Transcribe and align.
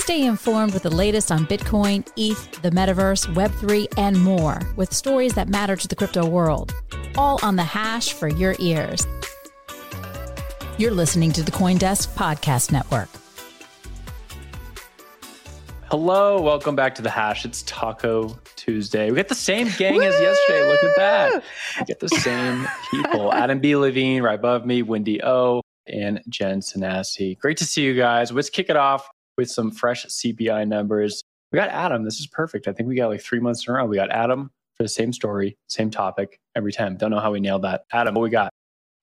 Stay 0.00 0.24
informed 0.24 0.72
with 0.72 0.82
the 0.82 0.90
latest 0.90 1.30
on 1.30 1.46
Bitcoin, 1.46 2.08
ETH, 2.16 2.62
the 2.62 2.70
metaverse, 2.70 3.26
Web3, 3.34 3.86
and 3.98 4.18
more 4.18 4.62
with 4.74 4.94
stories 4.94 5.34
that 5.34 5.50
matter 5.50 5.76
to 5.76 5.86
the 5.86 5.94
crypto 5.94 6.26
world. 6.26 6.72
All 7.18 7.38
on 7.42 7.56
the 7.56 7.62
Hash 7.62 8.14
for 8.14 8.26
your 8.26 8.56
ears. 8.60 9.06
You're 10.78 10.90
listening 10.90 11.32
to 11.32 11.42
the 11.42 11.50
Coindesk 11.50 12.08
Podcast 12.14 12.72
Network. 12.72 13.10
Hello, 15.90 16.40
welcome 16.40 16.74
back 16.74 16.94
to 16.94 17.02
the 17.02 17.10
Hash. 17.10 17.44
It's 17.44 17.60
Taco 17.64 18.38
Tuesday. 18.56 19.10
We 19.10 19.16
got 19.16 19.28
the 19.28 19.34
same 19.34 19.68
gang 19.76 20.00
as 20.00 20.18
yesterday. 20.18 20.66
Look 20.66 20.82
at 20.82 20.96
that. 20.96 21.44
We 21.78 21.84
get 21.84 22.00
the 22.00 22.08
same 22.08 22.66
people. 22.90 23.34
Adam 23.34 23.60
B. 23.60 23.76
Levine, 23.76 24.22
right 24.22 24.38
above 24.38 24.64
me, 24.64 24.82
Wendy 24.82 25.22
O, 25.22 25.60
and 25.86 26.22
Jen 26.26 26.60
Sanasie. 26.60 27.38
Great 27.38 27.58
to 27.58 27.66
see 27.66 27.84
you 27.84 27.94
guys. 27.94 28.32
Let's 28.32 28.48
kick 28.48 28.70
it 28.70 28.76
off 28.76 29.06
with 29.40 29.50
some 29.50 29.70
fresh 29.70 30.06
CPI 30.06 30.68
numbers. 30.68 31.24
We 31.50 31.58
got 31.58 31.70
Adam. 31.70 32.04
This 32.04 32.20
is 32.20 32.26
perfect. 32.26 32.68
I 32.68 32.72
think 32.72 32.88
we 32.88 32.94
got 32.94 33.08
like 33.08 33.22
three 33.22 33.40
months 33.40 33.66
in 33.66 33.72
a 33.72 33.76
row. 33.76 33.86
We 33.86 33.96
got 33.96 34.10
Adam 34.10 34.50
for 34.76 34.84
the 34.84 34.88
same 34.88 35.12
story, 35.12 35.56
same 35.66 35.90
topic 35.90 36.38
every 36.54 36.72
time. 36.72 36.96
Don't 36.96 37.10
know 37.10 37.18
how 37.18 37.32
we 37.32 37.40
nailed 37.40 37.62
that. 37.62 37.84
Adam, 37.90 38.14
what 38.14 38.22
we 38.22 38.30
got? 38.30 38.52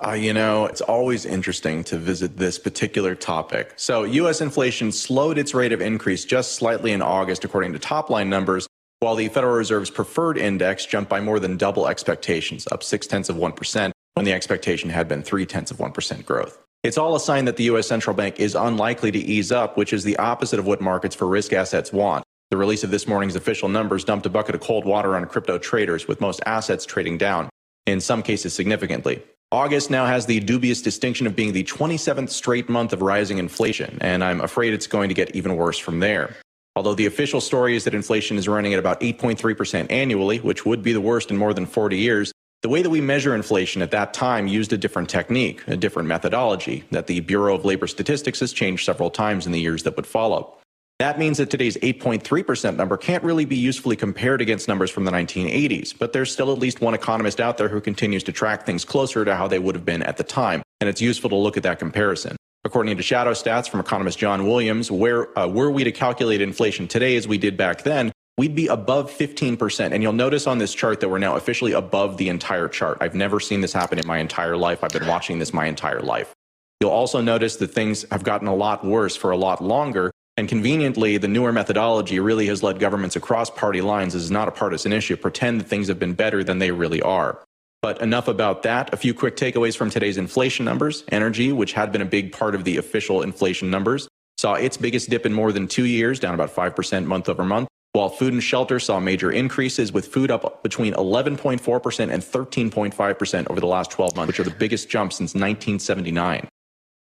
Uh, 0.06 0.12
you 0.12 0.32
know, 0.32 0.68
it's 0.68 0.82
always 0.82 1.26
interesting 1.26 1.84
to 1.84 1.98
visit 1.98 2.38
this 2.38 2.60
particular 2.60 3.16
topic. 3.16 3.74
So, 3.78 4.04
U.S. 4.04 4.42
inflation 4.42 4.92
slowed 4.92 5.40
its 5.40 5.56
rate 5.56 5.72
of 5.72 5.82
increase 5.82 6.24
just 6.24 6.52
slightly 6.54 6.92
in 6.92 7.02
August, 7.02 7.44
according 7.44 7.74
to 7.74 7.80
top 7.80 8.12
line 8.12 8.30
numbers, 8.30 8.68
while 9.00 9.16
the 9.16 9.28
Federal 9.28 9.56
Reserve's 9.56 9.90
preferred 9.90 10.38
index 10.38 10.86
jumped 10.86 11.10
by 11.10 11.20
more 11.20 11.40
than 11.40 11.58
double 11.58 11.88
expectations, 11.88 12.68
up 12.72 12.84
six 12.84 13.08
tenths 13.08 13.30
of 13.30 13.38
1%, 13.38 13.92
when 14.14 14.26
the 14.26 14.34
expectation 14.34 14.92
had 14.92 15.08
been 15.08 15.24
three 15.24 15.48
tenths 15.48 15.72
of 15.72 15.78
1% 15.78 16.26
growth. 16.26 16.64
It's 16.84 16.98
all 16.98 17.16
a 17.16 17.20
sign 17.20 17.46
that 17.46 17.58
the 17.58 17.66
U.S. 17.66 17.88
central 17.88 18.16
bank 18.16 18.40
is 18.40 18.56
unlikely 18.56 19.12
to 19.12 19.20
ease 19.20 19.52
up, 19.52 19.78
which 19.78 19.94
is 19.94 20.04
the 20.04 20.16
opposite 20.18 20.60
of 20.60 20.66
what 20.66 20.80
markets 20.80 21.16
for 21.16 21.28
risk 21.28 21.52
assets 21.52 21.92
want. 21.92 22.24
The 22.50 22.58
release 22.58 22.84
of 22.84 22.92
this 22.92 23.08
morning's 23.08 23.36
official 23.36 23.68
numbers 23.68 24.06
dumped 24.06 24.26
a 24.26 24.30
bucket 24.30 24.56
of 24.56 24.62
cold 24.62 24.86
water 24.86 25.16
on 25.16 25.26
crypto 25.26 25.58
traders, 25.58 26.08
with 26.08 26.22
most 26.22 26.40
assets 26.46 26.86
trading 26.86 27.18
down, 27.18 27.50
in 27.88 28.00
some 28.00 28.24
cases 28.24 28.54
significantly. 28.54 29.22
August 29.52 29.90
now 29.90 30.06
has 30.06 30.26
the 30.26 30.40
dubious 30.40 30.82
distinction 30.82 31.28
of 31.28 31.36
being 31.36 31.52
the 31.52 31.64
27th 31.64 32.30
straight 32.30 32.70
month 32.70 32.94
of 32.94 33.02
rising 33.02 33.38
inflation, 33.38 33.98
and 34.00 34.24
I'm 34.24 34.40
afraid 34.40 34.74
it's 34.74 34.88
going 34.88 35.10
to 35.10 35.16
get 35.16 35.36
even 35.36 35.56
worse 35.58 35.78
from 35.78 36.00
there. 36.00 36.38
Although 36.76 36.96
the 36.96 37.08
official 37.08 37.42
story 37.42 37.76
is 37.76 37.86
that 37.86 37.96
inflation 37.96 38.38
is 38.38 38.48
running 38.48 38.74
at 38.74 38.80
about 38.80 39.02
8.3% 39.02 39.92
annually, 39.92 40.38
which 40.40 40.66
would 40.66 40.84
be 40.84 40.94
the 40.94 41.02
worst 41.02 41.32
in 41.32 41.38
more 41.38 41.54
than 41.54 41.66
40 41.66 41.98
years, 41.98 42.32
the 42.64 42.70
way 42.70 42.82
that 42.82 42.90
we 42.90 43.02
measure 43.02 43.36
inflation 43.36 43.82
at 43.84 43.92
that 43.92 44.14
time 44.14 44.48
used 44.48 44.74
a 44.74 44.78
different 44.78 45.10
technique, 45.10 45.62
a 45.68 45.78
different 45.78 46.08
methodology 46.08 46.84
that 46.92 47.06
the 47.06 47.20
Bureau 47.20 47.54
of 47.54 47.66
Labor 47.66 47.86
Statistics 47.86 48.40
has 48.40 48.52
changed 48.52 48.84
several 48.84 49.12
times 49.12 49.46
in 49.46 49.52
the 49.52 49.60
years 49.60 49.84
that 49.84 49.96
would 49.96 50.08
follow. 50.08 50.58
That 50.98 51.20
means 51.20 51.38
that 51.38 51.52
today's 51.52 51.78
8.3% 51.78 52.76
number 52.76 52.98
can't 52.98 53.24
really 53.24 53.46
be 53.46 53.56
usefully 53.56 53.96
compared 53.96 54.42
against 54.42 54.68
numbers 54.68 54.90
from 54.90 55.06
the 55.06 55.12
1980s, 55.12 55.94
but 55.98 56.12
there's 56.12 56.34
still 56.34 56.52
at 56.52 56.58
least 56.58 56.82
one 56.82 56.96
economist 56.96 57.40
out 57.40 57.60
there 57.60 57.70
who 57.70 57.80
continues 57.80 58.24
to 58.24 58.32
track 58.32 58.66
things 58.66 58.84
closer 58.84 59.24
to 59.24 59.36
how 59.36 59.48
they 59.48 59.60
would 59.60 59.76
have 59.76 59.86
been 59.86 60.02
at 60.02 60.18
the 60.18 60.24
time, 60.24 60.64
and 60.82 60.90
it's 60.90 61.00
useful 61.00 61.30
to 61.30 61.36
look 61.36 61.56
at 61.58 61.64
that 61.64 61.78
comparison. 61.78 62.36
According 62.66 62.98
to 62.98 63.04
shadow 63.04 63.34
stats 63.34 63.70
from 63.70 63.80
economist 63.80 64.18
John 64.18 64.48
Williams, 64.48 64.90
where 64.90 65.38
uh, 65.38 65.48
were 65.48 65.70
we 65.70 65.84
to 65.84 65.92
calculate 65.92 66.42
inflation 66.42 66.88
today 66.88 67.16
as 67.16 67.28
we 67.28 67.38
did 67.38 67.56
back 67.56 67.84
then, 67.84 68.12
we'd 68.38 68.56
be 68.56 68.68
above 68.68 69.12
15%. 69.12 69.92
And 69.92 70.04
you'll 70.04 70.14
notice 70.14 70.48
on 70.48 70.60
this 70.60 70.74
chart 70.74 71.00
that 71.00 71.10
we're 71.10 71.18
now 71.18 71.36
officially 71.36 71.72
above 71.72 72.18
the 72.18 72.30
entire 72.30 72.68
chart. 72.68 73.00
I've 73.02 73.16
never 73.16 73.40
seen 73.40 73.62
this 73.62 73.74
happen 73.74 74.00
in 74.00 74.06
my 74.06 74.20
entire 74.20 74.56
life. 74.56 74.84
I've 74.84 74.92
been 74.92 75.08
watching 75.08 75.40
this 75.40 75.54
my 75.54 75.66
entire 75.66 76.02
life. 76.02 76.34
You'll 76.80 76.92
also 76.92 77.22
notice 77.22 77.56
that 77.58 77.72
things 77.72 78.06
have 78.12 78.24
gotten 78.24 78.48
a 78.48 78.56
lot 78.56 78.86
worse 78.86 79.16
for 79.16 79.32
a 79.32 79.38
lot 79.38 79.64
longer. 79.64 80.12
And 80.38 80.48
conveniently, 80.48 81.18
the 81.18 81.28
newer 81.28 81.52
methodology 81.52 82.20
really 82.20 82.46
has 82.46 82.62
led 82.62 82.80
governments 82.80 83.16
across 83.16 83.50
party 83.50 83.82
lines, 83.82 84.14
this 84.14 84.22
is 84.22 84.30
not 84.30 84.48
a 84.48 84.52
partisan 84.52 84.94
issue, 84.94 85.18
pretend 85.18 85.60
that 85.60 85.68
things 85.68 85.88
have 85.88 85.98
been 85.98 86.14
better 86.14 86.44
than 86.44 86.60
they 86.60 86.70
really 86.70 87.02
are. 87.02 87.44
But 87.82 88.00
enough 88.04 88.28
about 88.28 88.62
that. 88.62 88.94
A 88.94 88.98
few 88.98 89.16
quick 89.16 89.36
takeaways 89.36 89.76
from 89.76 89.90
today's 89.90 90.18
inflation 90.18 90.64
numbers. 90.64 91.04
Energy, 91.12 91.52
which 91.52 91.74
had 91.74 91.92
been 91.92 92.04
a 92.04 92.06
big 92.06 92.32
part 92.32 92.54
of 92.54 92.66
the 92.66 92.78
official 92.78 93.24
inflation 93.24 93.72
numbers, 93.72 94.08
saw 94.38 94.54
its 94.54 94.78
biggest 94.78 95.10
dip 95.10 95.26
in 95.26 95.34
more 95.34 95.52
than 95.52 95.68
two 95.68 95.86
years, 95.86 96.20
down 96.20 96.36
about 96.36 96.54
5% 96.54 97.06
month 97.06 97.30
over 97.30 97.44
month, 97.44 97.68
while 97.98 98.10
food 98.10 98.32
and 98.32 98.44
shelter 98.44 98.80
saw 98.80 99.00
major 99.00 99.32
increases, 99.32 99.92
with 99.92 100.08
food 100.08 100.30
up 100.30 100.62
between 100.62 100.94
11.4% 100.94 102.12
and 102.12 102.22
13.5% 102.22 103.50
over 103.50 103.60
the 103.60 103.66
last 103.66 103.90
12 103.90 104.16
months, 104.16 104.28
which 104.28 104.40
are 104.40 104.44
the 104.44 104.56
biggest 104.56 104.88
jumps 104.88 105.16
since 105.18 105.34
1979. 105.34 106.48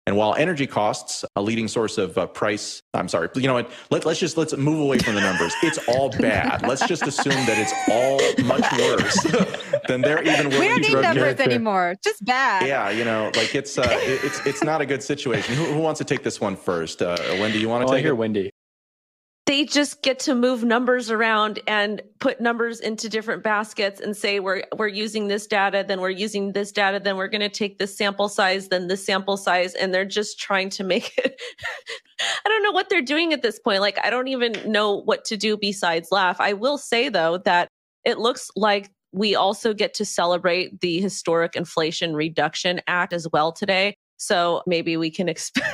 And 0.07 0.17
while 0.17 0.33
energy 0.35 0.67
costs, 0.67 1.23
a 1.35 1.41
leading 1.41 1.67
source 1.69 1.97
of 1.97 2.17
uh, 2.17 2.25
price, 2.25 2.81
I'm 2.93 3.07
sorry, 3.07 3.29
you 3.35 3.43
know 3.47 3.53
what? 3.53 3.71
Let, 3.91 4.05
us 4.05 4.19
just 4.19 4.35
let's 4.35 4.57
move 4.57 4.79
away 4.81 4.97
from 4.97 5.15
the 5.15 5.21
numbers. 5.21 5.53
It's 5.63 5.77
all 5.87 6.09
bad. 6.09 6.63
Let's 6.67 6.85
just 6.87 7.03
assume 7.07 7.35
that 7.45 7.57
it's 7.57 7.73
all 7.87 8.19
much 8.45 8.69
worse 8.79 9.23
than 9.87 10.01
they're 10.01 10.23
even 10.23 10.49
willing 10.49 10.59
we 10.59 10.67
don't 10.67 10.81
to 10.83 10.89
need 10.89 11.01
numbers 11.01 11.31
admit. 11.33 11.47
anymore. 11.47 11.95
Just 12.03 12.25
bad. 12.25 12.67
Yeah, 12.67 12.89
you 12.89 13.05
know, 13.05 13.31
like 13.35 13.53
it's 13.55 13.77
uh, 13.77 13.85
it's 13.87 14.45
it's 14.45 14.63
not 14.63 14.81
a 14.81 14.87
good 14.87 15.03
situation. 15.03 15.53
Who, 15.55 15.65
who 15.65 15.79
wants 15.79 15.99
to 15.99 16.03
take 16.03 16.23
this 16.23 16.41
one 16.41 16.55
first? 16.55 17.01
Uh, 17.03 17.15
Wendy, 17.39 17.59
you 17.59 17.69
want 17.69 17.83
to 17.83 17.87
Oh, 17.87 17.93
I 17.93 17.97
take 17.97 18.03
hear 18.03 18.13
it? 18.13 18.17
Wendy. 18.17 18.51
They 19.51 19.65
just 19.65 20.01
get 20.01 20.17
to 20.17 20.33
move 20.33 20.63
numbers 20.63 21.11
around 21.11 21.59
and 21.67 22.01
put 22.19 22.39
numbers 22.39 22.79
into 22.79 23.09
different 23.09 23.43
baskets 23.43 23.99
and 23.99 24.15
say 24.15 24.39
we're 24.39 24.63
we're 24.77 24.87
using 24.87 25.27
this 25.27 25.45
data 25.45 25.83
then 25.85 25.99
we're 25.99 26.09
using 26.09 26.53
this 26.53 26.71
data 26.71 27.01
then 27.03 27.17
we're 27.17 27.27
going 27.27 27.41
to 27.41 27.49
take 27.49 27.77
this 27.77 27.97
sample 27.97 28.29
size 28.29 28.69
then 28.69 28.87
this 28.87 29.05
sample 29.05 29.35
size. 29.35 29.73
And 29.73 29.93
they're 29.93 30.05
just 30.05 30.39
trying 30.39 30.69
to 30.69 30.85
make 30.85 31.11
it 31.17 31.37
I 32.45 32.47
don't 32.47 32.63
know 32.63 32.71
what 32.71 32.87
they're 32.87 33.01
doing 33.01 33.33
at 33.33 33.41
this 33.41 33.59
point. 33.59 33.81
Like 33.81 33.99
I 34.01 34.09
don't 34.09 34.29
even 34.29 34.53
know 34.71 35.01
what 35.01 35.25
to 35.25 35.35
do 35.35 35.57
besides 35.57 36.13
laugh. 36.13 36.39
I 36.39 36.53
will 36.53 36.77
say 36.77 37.09
though 37.09 37.37
that 37.39 37.67
it 38.05 38.19
looks 38.19 38.49
like 38.55 38.89
we 39.11 39.35
also 39.35 39.73
get 39.73 39.93
to 39.95 40.05
celebrate 40.05 40.79
the 40.79 41.01
historic 41.01 41.57
inflation 41.57 42.15
reduction 42.15 42.79
act 42.87 43.11
as 43.11 43.27
well 43.33 43.51
today. 43.51 43.95
So 44.15 44.63
maybe 44.65 44.95
we 44.95 45.11
can 45.11 45.27
expect 45.27 45.67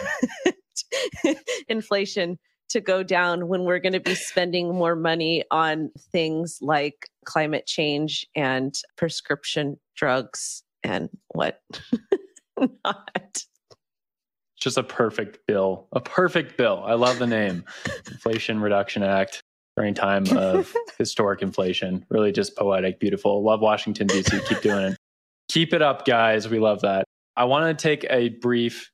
inflation 1.68 2.40
to 2.70 2.82
go 2.82 3.04
down 3.04 3.48
when 3.48 3.64
we're 3.64 3.80
going 3.80 3.94
to 3.94 4.00
be 4.00 4.16
spending 4.16 4.74
more 4.74 4.96
money 4.96 5.44
on 5.52 5.90
things 6.12 6.60
like 6.62 7.10
climate 7.26 7.66
change 7.66 8.26
and 8.36 8.76
prescription 8.96 9.78
drugs 9.96 10.64
and 10.84 11.10
what 11.30 11.62
not. 12.86 13.44
Just 14.60 14.78
a 14.78 14.84
perfect 14.84 15.40
bill. 15.48 15.88
A 15.94 16.02
perfect 16.02 16.58
bill. 16.58 16.84
I 16.86 16.94
love 16.96 17.20
the 17.20 17.28
name. 17.28 17.64
Inflation 18.12 18.60
Reduction 18.60 19.04
Act. 19.04 19.42
during 19.76 19.94
time 19.94 20.26
of 20.36 20.74
historic 20.98 21.42
inflation. 21.42 22.06
Really 22.10 22.32
just 22.32 22.58
poetic, 22.58 23.00
beautiful. 23.00 23.44
Love 23.44 23.62
Washington, 23.62 24.08
D.C. 24.08 24.40
Keep 24.48 24.62
doing 24.62 24.86
it. 24.94 24.98
Keep 25.50 25.74
it 25.74 25.82
up, 25.82 26.06
guys. 26.06 26.50
We 26.50 26.60
love 26.60 26.82
that. 26.82 27.06
I 27.36 27.46
want 27.46 27.78
to 27.78 27.82
take 27.82 28.06
a 28.10 28.30
brief 28.30 28.92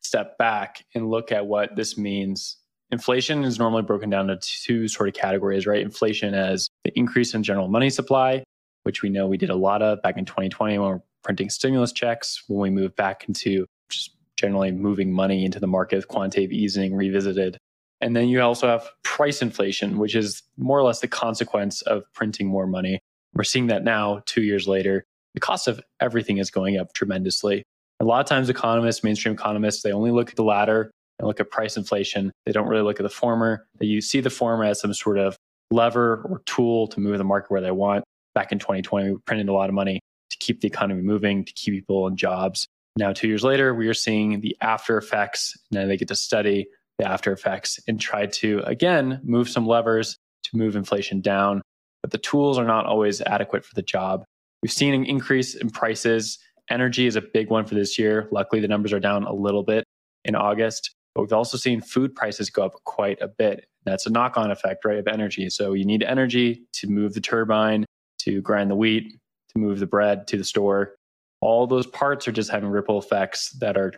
step 0.00 0.38
back 0.38 0.84
and 0.94 1.10
look 1.10 1.30
at 1.32 1.46
what 1.46 1.76
this 1.76 1.98
means. 1.98 2.56
Inflation 2.94 3.42
is 3.42 3.58
normally 3.58 3.82
broken 3.82 4.08
down 4.08 4.30
into 4.30 4.46
two 4.62 4.86
sort 4.86 5.08
of 5.08 5.16
categories, 5.16 5.66
right? 5.66 5.80
Inflation 5.80 6.32
as 6.32 6.70
the 6.84 6.96
increase 6.96 7.34
in 7.34 7.42
general 7.42 7.66
money 7.66 7.90
supply, 7.90 8.44
which 8.84 9.02
we 9.02 9.10
know 9.10 9.26
we 9.26 9.36
did 9.36 9.50
a 9.50 9.56
lot 9.56 9.82
of 9.82 10.00
back 10.00 10.16
in 10.16 10.24
2020 10.24 10.78
when 10.78 10.88
we 10.88 10.94
we're 10.94 11.02
printing 11.24 11.50
stimulus 11.50 11.90
checks, 11.90 12.44
when 12.46 12.60
we 12.60 12.70
moved 12.70 12.94
back 12.94 13.24
into 13.26 13.66
just 13.90 14.12
generally 14.36 14.70
moving 14.70 15.12
money 15.12 15.44
into 15.44 15.58
the 15.58 15.66
market, 15.66 16.06
quantitative 16.06 16.52
easing 16.52 16.94
revisited. 16.94 17.58
And 18.00 18.14
then 18.14 18.28
you 18.28 18.40
also 18.40 18.68
have 18.68 18.88
price 19.02 19.42
inflation, 19.42 19.98
which 19.98 20.14
is 20.14 20.44
more 20.56 20.78
or 20.78 20.84
less 20.84 21.00
the 21.00 21.08
consequence 21.08 21.82
of 21.82 22.04
printing 22.14 22.46
more 22.46 22.68
money. 22.68 23.00
We're 23.32 23.42
seeing 23.42 23.66
that 23.66 23.82
now, 23.82 24.22
two 24.24 24.42
years 24.42 24.68
later. 24.68 25.04
The 25.34 25.40
cost 25.40 25.66
of 25.66 25.80
everything 25.98 26.38
is 26.38 26.52
going 26.52 26.76
up 26.76 26.92
tremendously. 26.92 27.64
A 27.98 28.04
lot 28.04 28.20
of 28.20 28.26
times, 28.26 28.48
economists, 28.48 29.02
mainstream 29.02 29.34
economists, 29.34 29.82
they 29.82 29.90
only 29.90 30.12
look 30.12 30.30
at 30.30 30.36
the 30.36 30.44
latter 30.44 30.92
and 31.18 31.26
look 31.26 31.40
at 31.40 31.50
price 31.50 31.76
inflation. 31.76 32.32
They 32.46 32.52
don't 32.52 32.68
really 32.68 32.82
look 32.82 33.00
at 33.00 33.04
the 33.04 33.10
former. 33.10 33.66
They 33.78 34.00
see 34.00 34.20
the 34.20 34.30
former 34.30 34.64
as 34.64 34.80
some 34.80 34.94
sort 34.94 35.18
of 35.18 35.36
lever 35.70 36.22
or 36.28 36.42
tool 36.46 36.88
to 36.88 37.00
move 37.00 37.18
the 37.18 37.24
market 37.24 37.50
where 37.50 37.60
they 37.60 37.70
want. 37.70 38.04
Back 38.34 38.52
in 38.52 38.58
2020, 38.58 39.10
we 39.10 39.18
printed 39.26 39.48
a 39.48 39.52
lot 39.52 39.68
of 39.68 39.74
money 39.74 40.00
to 40.30 40.36
keep 40.38 40.60
the 40.60 40.68
economy 40.68 41.02
moving, 41.02 41.44
to 41.44 41.52
keep 41.52 41.74
people 41.74 42.06
in 42.06 42.16
jobs. 42.16 42.66
Now, 42.96 43.12
two 43.12 43.28
years 43.28 43.42
later, 43.42 43.74
we 43.74 43.88
are 43.88 43.94
seeing 43.94 44.40
the 44.40 44.56
after 44.60 44.96
effects. 44.96 45.56
Now 45.70 45.86
they 45.86 45.96
get 45.96 46.08
to 46.08 46.16
study 46.16 46.66
the 46.98 47.08
after 47.08 47.32
effects 47.32 47.80
and 47.88 48.00
try 48.00 48.26
to, 48.26 48.60
again, 48.66 49.20
move 49.24 49.48
some 49.48 49.66
levers 49.66 50.16
to 50.44 50.56
move 50.56 50.76
inflation 50.76 51.20
down. 51.20 51.62
But 52.02 52.12
the 52.12 52.18
tools 52.18 52.58
are 52.58 52.64
not 52.64 52.86
always 52.86 53.20
adequate 53.20 53.64
for 53.64 53.74
the 53.74 53.82
job. 53.82 54.24
We've 54.62 54.70
seen 54.70 54.94
an 54.94 55.04
increase 55.04 55.54
in 55.54 55.70
prices. 55.70 56.38
Energy 56.70 57.06
is 57.06 57.16
a 57.16 57.20
big 57.20 57.50
one 57.50 57.66
for 57.66 57.74
this 57.74 57.98
year. 57.98 58.28
Luckily, 58.30 58.60
the 58.60 58.68
numbers 58.68 58.92
are 58.92 59.00
down 59.00 59.24
a 59.24 59.32
little 59.32 59.62
bit 59.62 59.84
in 60.24 60.34
August. 60.34 60.94
But 61.14 61.22
we've 61.22 61.32
also 61.32 61.56
seen 61.56 61.80
food 61.80 62.14
prices 62.14 62.50
go 62.50 62.64
up 62.64 62.74
quite 62.84 63.20
a 63.20 63.28
bit. 63.28 63.66
That's 63.84 64.06
a 64.06 64.10
knock 64.10 64.36
on 64.36 64.50
effect, 64.50 64.84
right, 64.84 64.98
of 64.98 65.06
energy. 65.06 65.48
So 65.50 65.72
you 65.72 65.84
need 65.84 66.02
energy 66.02 66.64
to 66.74 66.88
move 66.88 67.14
the 67.14 67.20
turbine, 67.20 67.84
to 68.20 68.40
grind 68.40 68.70
the 68.70 68.74
wheat, 68.76 69.16
to 69.54 69.58
move 69.58 69.78
the 69.78 69.86
bread 69.86 70.26
to 70.28 70.36
the 70.36 70.44
store. 70.44 70.96
All 71.40 71.66
those 71.66 71.86
parts 71.86 72.26
are 72.26 72.32
just 72.32 72.50
having 72.50 72.70
ripple 72.70 72.98
effects 72.98 73.50
that 73.60 73.76
are 73.76 73.92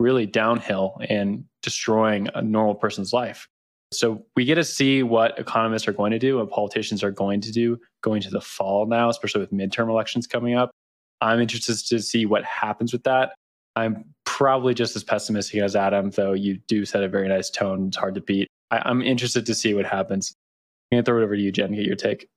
really 0.00 0.26
downhill 0.26 0.98
and 1.08 1.44
destroying 1.62 2.28
a 2.34 2.42
normal 2.42 2.74
person's 2.74 3.12
life. 3.12 3.46
So 3.92 4.24
we 4.36 4.44
get 4.44 4.54
to 4.54 4.64
see 4.64 5.02
what 5.02 5.38
economists 5.38 5.88
are 5.88 5.92
going 5.92 6.12
to 6.12 6.18
do, 6.18 6.38
what 6.38 6.50
politicians 6.50 7.02
are 7.02 7.10
going 7.10 7.40
to 7.42 7.52
do 7.52 7.78
going 8.02 8.22
to 8.22 8.30
the 8.30 8.40
fall 8.40 8.86
now, 8.86 9.08
especially 9.08 9.40
with 9.40 9.52
midterm 9.52 9.88
elections 9.88 10.26
coming 10.26 10.54
up. 10.54 10.70
I'm 11.20 11.40
interested 11.40 11.76
to 11.88 12.00
see 12.00 12.24
what 12.24 12.44
happens 12.44 12.92
with 12.92 13.02
that. 13.04 13.34
I'm 13.76 14.04
probably 14.36 14.74
just 14.74 14.94
as 14.94 15.02
pessimistic 15.02 15.60
as 15.60 15.74
Adam, 15.74 16.10
though 16.10 16.32
you 16.32 16.58
do 16.68 16.84
set 16.84 17.02
a 17.02 17.08
very 17.08 17.26
nice 17.26 17.50
tone. 17.50 17.88
It's 17.88 17.96
hard 17.96 18.14
to 18.14 18.20
beat. 18.20 18.46
I, 18.70 18.88
am 18.88 19.02
interested 19.02 19.44
to 19.46 19.54
see 19.54 19.74
what 19.74 19.84
happens. 19.84 20.34
I'm 20.90 20.96
going 20.96 21.04
to 21.04 21.10
throw 21.10 21.20
it 21.20 21.24
over 21.24 21.34
to 21.34 21.42
you, 21.42 21.50
Jen, 21.50 21.72
get 21.74 21.84
your 21.84 21.96
take. 21.96 22.28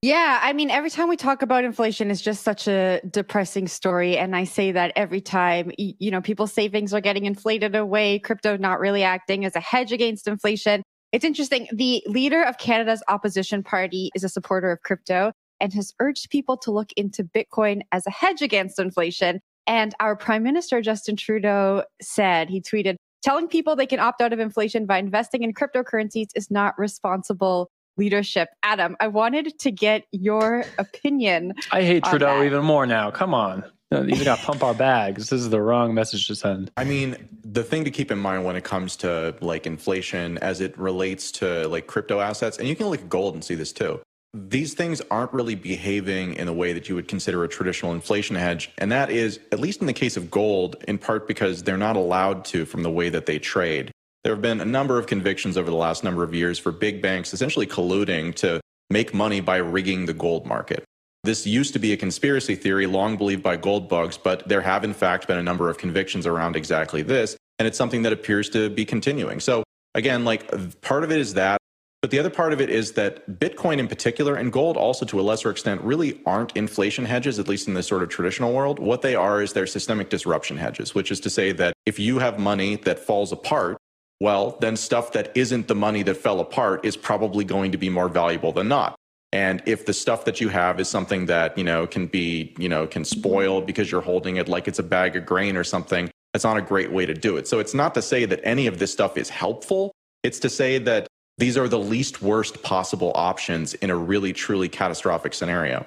Yeah, 0.00 0.40
I 0.42 0.54
mean, 0.54 0.70
every 0.70 0.88
time 0.88 1.08
we 1.08 1.16
talk 1.16 1.42
about 1.42 1.64
inflation, 1.64 2.10
it's 2.10 2.22
just 2.22 2.42
such 2.42 2.68
a 2.68 3.00
depressing 3.10 3.68
story. 3.68 4.16
And 4.16 4.34
I 4.34 4.44
say 4.44 4.72
that 4.72 4.92
every 4.96 5.20
time, 5.20 5.72
you 5.76 6.10
know, 6.10 6.22
people's 6.22 6.52
savings 6.52 6.94
are 6.94 7.00
getting 7.00 7.26
inflated 7.26 7.74
away, 7.74 8.18
crypto 8.18 8.56
not 8.56 8.80
really 8.80 9.02
acting 9.02 9.44
as 9.44 9.56
a 9.56 9.60
hedge 9.60 9.92
against 9.92 10.26
inflation. 10.26 10.82
It's 11.12 11.24
interesting. 11.24 11.68
The 11.72 12.02
leader 12.06 12.42
of 12.42 12.58
Canada's 12.58 13.02
opposition 13.08 13.62
party 13.62 14.10
is 14.14 14.24
a 14.24 14.28
supporter 14.28 14.70
of 14.70 14.80
crypto 14.82 15.32
and 15.60 15.72
has 15.74 15.92
urged 16.00 16.30
people 16.30 16.56
to 16.58 16.70
look 16.70 16.92
into 16.96 17.24
Bitcoin 17.24 17.82
as 17.92 18.06
a 18.06 18.10
hedge 18.10 18.42
against 18.42 18.78
inflation. 18.78 19.40
And 19.66 19.94
our 20.00 20.16
prime 20.16 20.42
minister, 20.42 20.80
Justin 20.80 21.16
Trudeau, 21.16 21.82
said, 22.00 22.48
he 22.48 22.60
tweeted, 22.60 22.96
telling 23.22 23.48
people 23.48 23.74
they 23.74 23.86
can 23.86 23.98
opt 23.98 24.20
out 24.20 24.32
of 24.32 24.38
inflation 24.38 24.86
by 24.86 24.98
investing 24.98 25.42
in 25.42 25.52
cryptocurrencies 25.52 26.28
is 26.34 26.50
not 26.50 26.78
responsible 26.78 27.70
leadership. 27.96 28.48
Adam, 28.62 28.96
I 29.00 29.08
wanted 29.08 29.58
to 29.58 29.70
get 29.70 30.04
your 30.12 30.64
opinion. 30.78 31.54
I 31.72 31.82
hate 31.82 32.04
Trudeau 32.04 32.38
that. 32.38 32.44
even 32.44 32.64
more 32.64 32.86
now. 32.86 33.10
Come 33.10 33.34
on. 33.34 33.64
You 33.90 34.24
got 34.24 34.38
to 34.38 34.44
pump 34.44 34.62
our 34.62 34.74
bags. 34.74 35.30
This 35.30 35.40
is 35.40 35.48
the 35.48 35.60
wrong 35.60 35.94
message 35.94 36.26
to 36.26 36.34
send. 36.34 36.72
I 36.76 36.84
mean, 36.84 37.28
the 37.44 37.62
thing 37.62 37.84
to 37.84 37.90
keep 37.90 38.10
in 38.10 38.18
mind 38.18 38.44
when 38.44 38.56
it 38.56 38.64
comes 38.64 38.96
to 38.96 39.34
like 39.40 39.66
inflation 39.66 40.38
as 40.38 40.60
it 40.60 40.76
relates 40.76 41.30
to 41.32 41.68
like 41.68 41.86
crypto 41.86 42.20
assets, 42.20 42.58
and 42.58 42.68
you 42.68 42.74
can 42.76 42.88
look 42.88 43.00
at 43.00 43.08
gold 43.08 43.34
and 43.34 43.44
see 43.44 43.54
this 43.54 43.72
too. 43.72 44.00
These 44.34 44.74
things 44.74 45.00
aren't 45.10 45.32
really 45.32 45.54
behaving 45.54 46.34
in 46.34 46.46
the 46.46 46.52
way 46.52 46.72
that 46.72 46.88
you 46.88 46.94
would 46.94 47.08
consider 47.08 47.42
a 47.42 47.48
traditional 47.48 47.92
inflation 47.92 48.36
hedge. 48.36 48.70
And 48.78 48.92
that 48.92 49.10
is, 49.10 49.40
at 49.50 49.60
least 49.60 49.80
in 49.80 49.86
the 49.86 49.92
case 49.92 50.16
of 50.16 50.30
gold, 50.30 50.76
in 50.86 50.98
part 50.98 51.26
because 51.26 51.62
they're 51.62 51.78
not 51.78 51.96
allowed 51.96 52.44
to 52.46 52.66
from 52.66 52.82
the 52.82 52.90
way 52.90 53.08
that 53.08 53.26
they 53.26 53.38
trade. 53.38 53.90
There 54.24 54.34
have 54.34 54.42
been 54.42 54.60
a 54.60 54.66
number 54.66 54.98
of 54.98 55.06
convictions 55.06 55.56
over 55.56 55.70
the 55.70 55.76
last 55.76 56.04
number 56.04 56.22
of 56.22 56.34
years 56.34 56.58
for 56.58 56.72
big 56.72 57.00
banks 57.00 57.32
essentially 57.32 57.66
colluding 57.66 58.34
to 58.36 58.60
make 58.90 59.14
money 59.14 59.40
by 59.40 59.56
rigging 59.56 60.06
the 60.06 60.12
gold 60.12 60.46
market. 60.46 60.84
This 61.24 61.46
used 61.46 61.72
to 61.72 61.78
be 61.78 61.92
a 61.92 61.96
conspiracy 61.96 62.54
theory 62.54 62.86
long 62.86 63.16
believed 63.16 63.42
by 63.42 63.56
gold 63.56 63.88
bugs, 63.88 64.16
but 64.16 64.48
there 64.48 64.60
have 64.60 64.84
in 64.84 64.94
fact 64.94 65.26
been 65.26 65.38
a 65.38 65.42
number 65.42 65.70
of 65.70 65.78
convictions 65.78 66.26
around 66.26 66.56
exactly 66.56 67.02
this. 67.02 67.36
And 67.58 67.66
it's 67.66 67.78
something 67.78 68.02
that 68.02 68.12
appears 68.12 68.50
to 68.50 68.68
be 68.68 68.84
continuing. 68.84 69.40
So 69.40 69.64
again, 69.94 70.24
like 70.24 70.80
part 70.82 71.04
of 71.04 71.10
it 71.10 71.18
is 71.18 71.34
that. 71.34 71.58
But 72.06 72.12
the 72.12 72.20
other 72.20 72.30
part 72.30 72.52
of 72.52 72.60
it 72.60 72.70
is 72.70 72.92
that 72.92 73.40
Bitcoin 73.40 73.78
in 73.78 73.88
particular 73.88 74.36
and 74.36 74.52
gold 74.52 74.76
also 74.76 75.04
to 75.06 75.18
a 75.18 75.22
lesser 75.22 75.50
extent 75.50 75.80
really 75.80 76.20
aren't 76.24 76.56
inflation 76.56 77.04
hedges, 77.04 77.40
at 77.40 77.48
least 77.48 77.66
in 77.66 77.74
the 77.74 77.82
sort 77.82 78.04
of 78.04 78.10
traditional 78.10 78.52
world. 78.52 78.78
What 78.78 79.02
they 79.02 79.16
are 79.16 79.42
is 79.42 79.54
they're 79.54 79.66
systemic 79.66 80.08
disruption 80.08 80.56
hedges, 80.56 80.94
which 80.94 81.10
is 81.10 81.18
to 81.18 81.30
say 81.30 81.50
that 81.50 81.74
if 81.84 81.98
you 81.98 82.20
have 82.20 82.38
money 82.38 82.76
that 82.76 83.00
falls 83.00 83.32
apart, 83.32 83.76
well, 84.20 84.56
then 84.60 84.76
stuff 84.76 85.10
that 85.14 85.36
isn't 85.36 85.66
the 85.66 85.74
money 85.74 86.04
that 86.04 86.16
fell 86.16 86.38
apart 86.38 86.84
is 86.84 86.96
probably 86.96 87.44
going 87.44 87.72
to 87.72 87.76
be 87.76 87.90
more 87.90 88.08
valuable 88.08 88.52
than 88.52 88.68
not. 88.68 88.94
And 89.32 89.60
if 89.66 89.84
the 89.84 89.92
stuff 89.92 90.24
that 90.26 90.40
you 90.40 90.48
have 90.48 90.78
is 90.78 90.88
something 90.88 91.26
that, 91.26 91.58
you 91.58 91.64
know, 91.64 91.88
can 91.88 92.06
be, 92.06 92.54
you 92.56 92.68
know, 92.68 92.86
can 92.86 93.04
spoil 93.04 93.60
because 93.62 93.90
you're 93.90 94.00
holding 94.00 94.36
it 94.36 94.48
like 94.48 94.68
it's 94.68 94.78
a 94.78 94.84
bag 94.84 95.16
of 95.16 95.26
grain 95.26 95.56
or 95.56 95.64
something, 95.64 96.08
that's 96.32 96.44
not 96.44 96.56
a 96.56 96.62
great 96.62 96.92
way 96.92 97.04
to 97.04 97.14
do 97.14 97.36
it. 97.36 97.48
So 97.48 97.58
it's 97.58 97.74
not 97.74 97.94
to 97.94 98.00
say 98.02 98.26
that 98.26 98.38
any 98.44 98.68
of 98.68 98.78
this 98.78 98.92
stuff 98.92 99.16
is 99.16 99.28
helpful. 99.28 99.90
It's 100.22 100.38
to 100.38 100.48
say 100.48 100.78
that 100.78 101.08
these 101.38 101.56
are 101.56 101.68
the 101.68 101.78
least 101.78 102.22
worst 102.22 102.62
possible 102.62 103.12
options 103.14 103.74
in 103.74 103.90
a 103.90 103.96
really, 103.96 104.32
truly 104.32 104.68
catastrophic 104.68 105.34
scenario. 105.34 105.86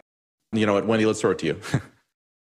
You 0.51 0.65
know 0.65 0.73
what, 0.73 0.85
Wendy, 0.85 1.05
let's 1.05 1.21
throw 1.21 1.31
it 1.31 1.39
to 1.39 1.47
you. 1.47 1.61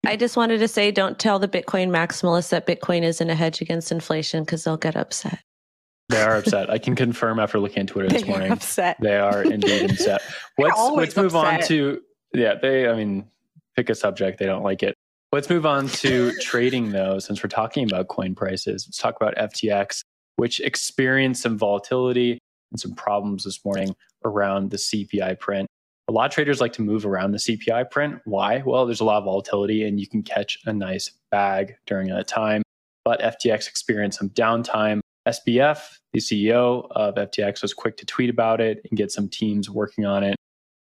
I 0.07 0.17
just 0.17 0.37
wanted 0.37 0.59
to 0.59 0.69
say 0.69 0.91
don't 0.91 1.19
tell 1.19 1.39
the 1.39 1.49
Bitcoin 1.49 1.89
maximalists 1.89 2.51
that 2.51 2.67
Bitcoin 2.67 3.03
isn't 3.03 3.29
a 3.29 3.35
hedge 3.35 3.61
against 3.61 3.91
inflation 3.91 4.45
because 4.45 4.65
they'll 4.65 4.77
get 4.77 4.97
upset. 4.97 5.41
They 6.09 6.23
are 6.23 6.37
upset. 6.37 6.71
I 6.71 6.79
can 6.79 6.95
confirm 6.97 7.39
after 7.39 7.59
looking 7.59 7.81
at 7.81 7.89
Twitter 7.89 8.09
this 8.11 8.23
they 8.23 8.29
morning. 8.29 8.51
Upset. 8.51 8.97
They 9.01 9.17
are 9.17 9.43
indeed 9.43 9.91
upset. 9.91 10.23
Let's 10.57 10.79
let's 10.93 11.17
move 11.17 11.35
upset. 11.35 11.63
on 11.63 11.69
to 11.69 12.01
yeah. 12.33 12.55
They 12.55 12.89
I 12.89 12.95
mean 12.95 13.27
pick 13.77 13.91
a 13.91 13.95
subject 13.95 14.39
they 14.39 14.47
don't 14.47 14.63
like 14.63 14.83
it. 14.83 14.95
Let's 15.33 15.51
move 15.51 15.67
on 15.67 15.89
to 15.89 16.33
trading 16.41 16.93
though. 16.93 17.19
Since 17.19 17.43
we're 17.43 17.51
talking 17.51 17.85
about 17.85 18.09
coin 18.09 18.35
prices, 18.35 18.87
let's 18.89 18.97
talk 18.97 19.17
about 19.21 19.35
FTX, 19.37 20.01
which 20.37 20.61
experienced 20.61 21.43
some 21.43 21.59
volatility 21.59 22.39
and 22.71 22.81
some 22.81 22.95
problems 22.95 23.45
this 23.45 23.65
morning 23.65 23.95
around 24.25 24.71
the 24.71 24.77
CPI 24.77 25.39
print. 25.39 25.69
A 26.09 26.13
lot 26.13 26.27
of 26.27 26.33
traders 26.33 26.61
like 26.61 26.73
to 26.75 26.83
move 26.83 27.05
around 27.05 27.33
the 27.33 27.39
CPI 27.39 27.91
print. 27.91 28.21
Why? 28.25 28.63
Well, 28.65 28.87
there's 28.87 29.01
a 29.01 29.05
lot 29.05 29.19
of 29.19 29.25
volatility 29.25 29.85
and 29.85 30.01
you 30.01 30.07
can 30.07 30.23
catch 30.23 30.59
a 30.65 30.73
nice 30.73 31.11
bag 31.31 31.77
during 31.87 32.09
that 32.09 32.27
time. 32.27 32.63
But 33.05 33.21
FTX 33.21 33.69
experienced 33.69 34.19
some 34.19 34.31
downtime 34.31 35.01
SBF, 35.29 35.99
the 36.13 36.21
CEO 36.21 36.89
of 36.93 37.15
FTX, 37.17 37.63
was 37.63 37.75
quick 37.75 37.97
to 37.99 38.07
tweet 38.07 38.31
about 38.31 38.61
it 38.61 38.81
and 38.89 38.97
get 38.97 39.11
some 39.11 39.29
teams 39.29 39.69
working 39.69 40.07
on 40.07 40.25
it. 40.25 40.37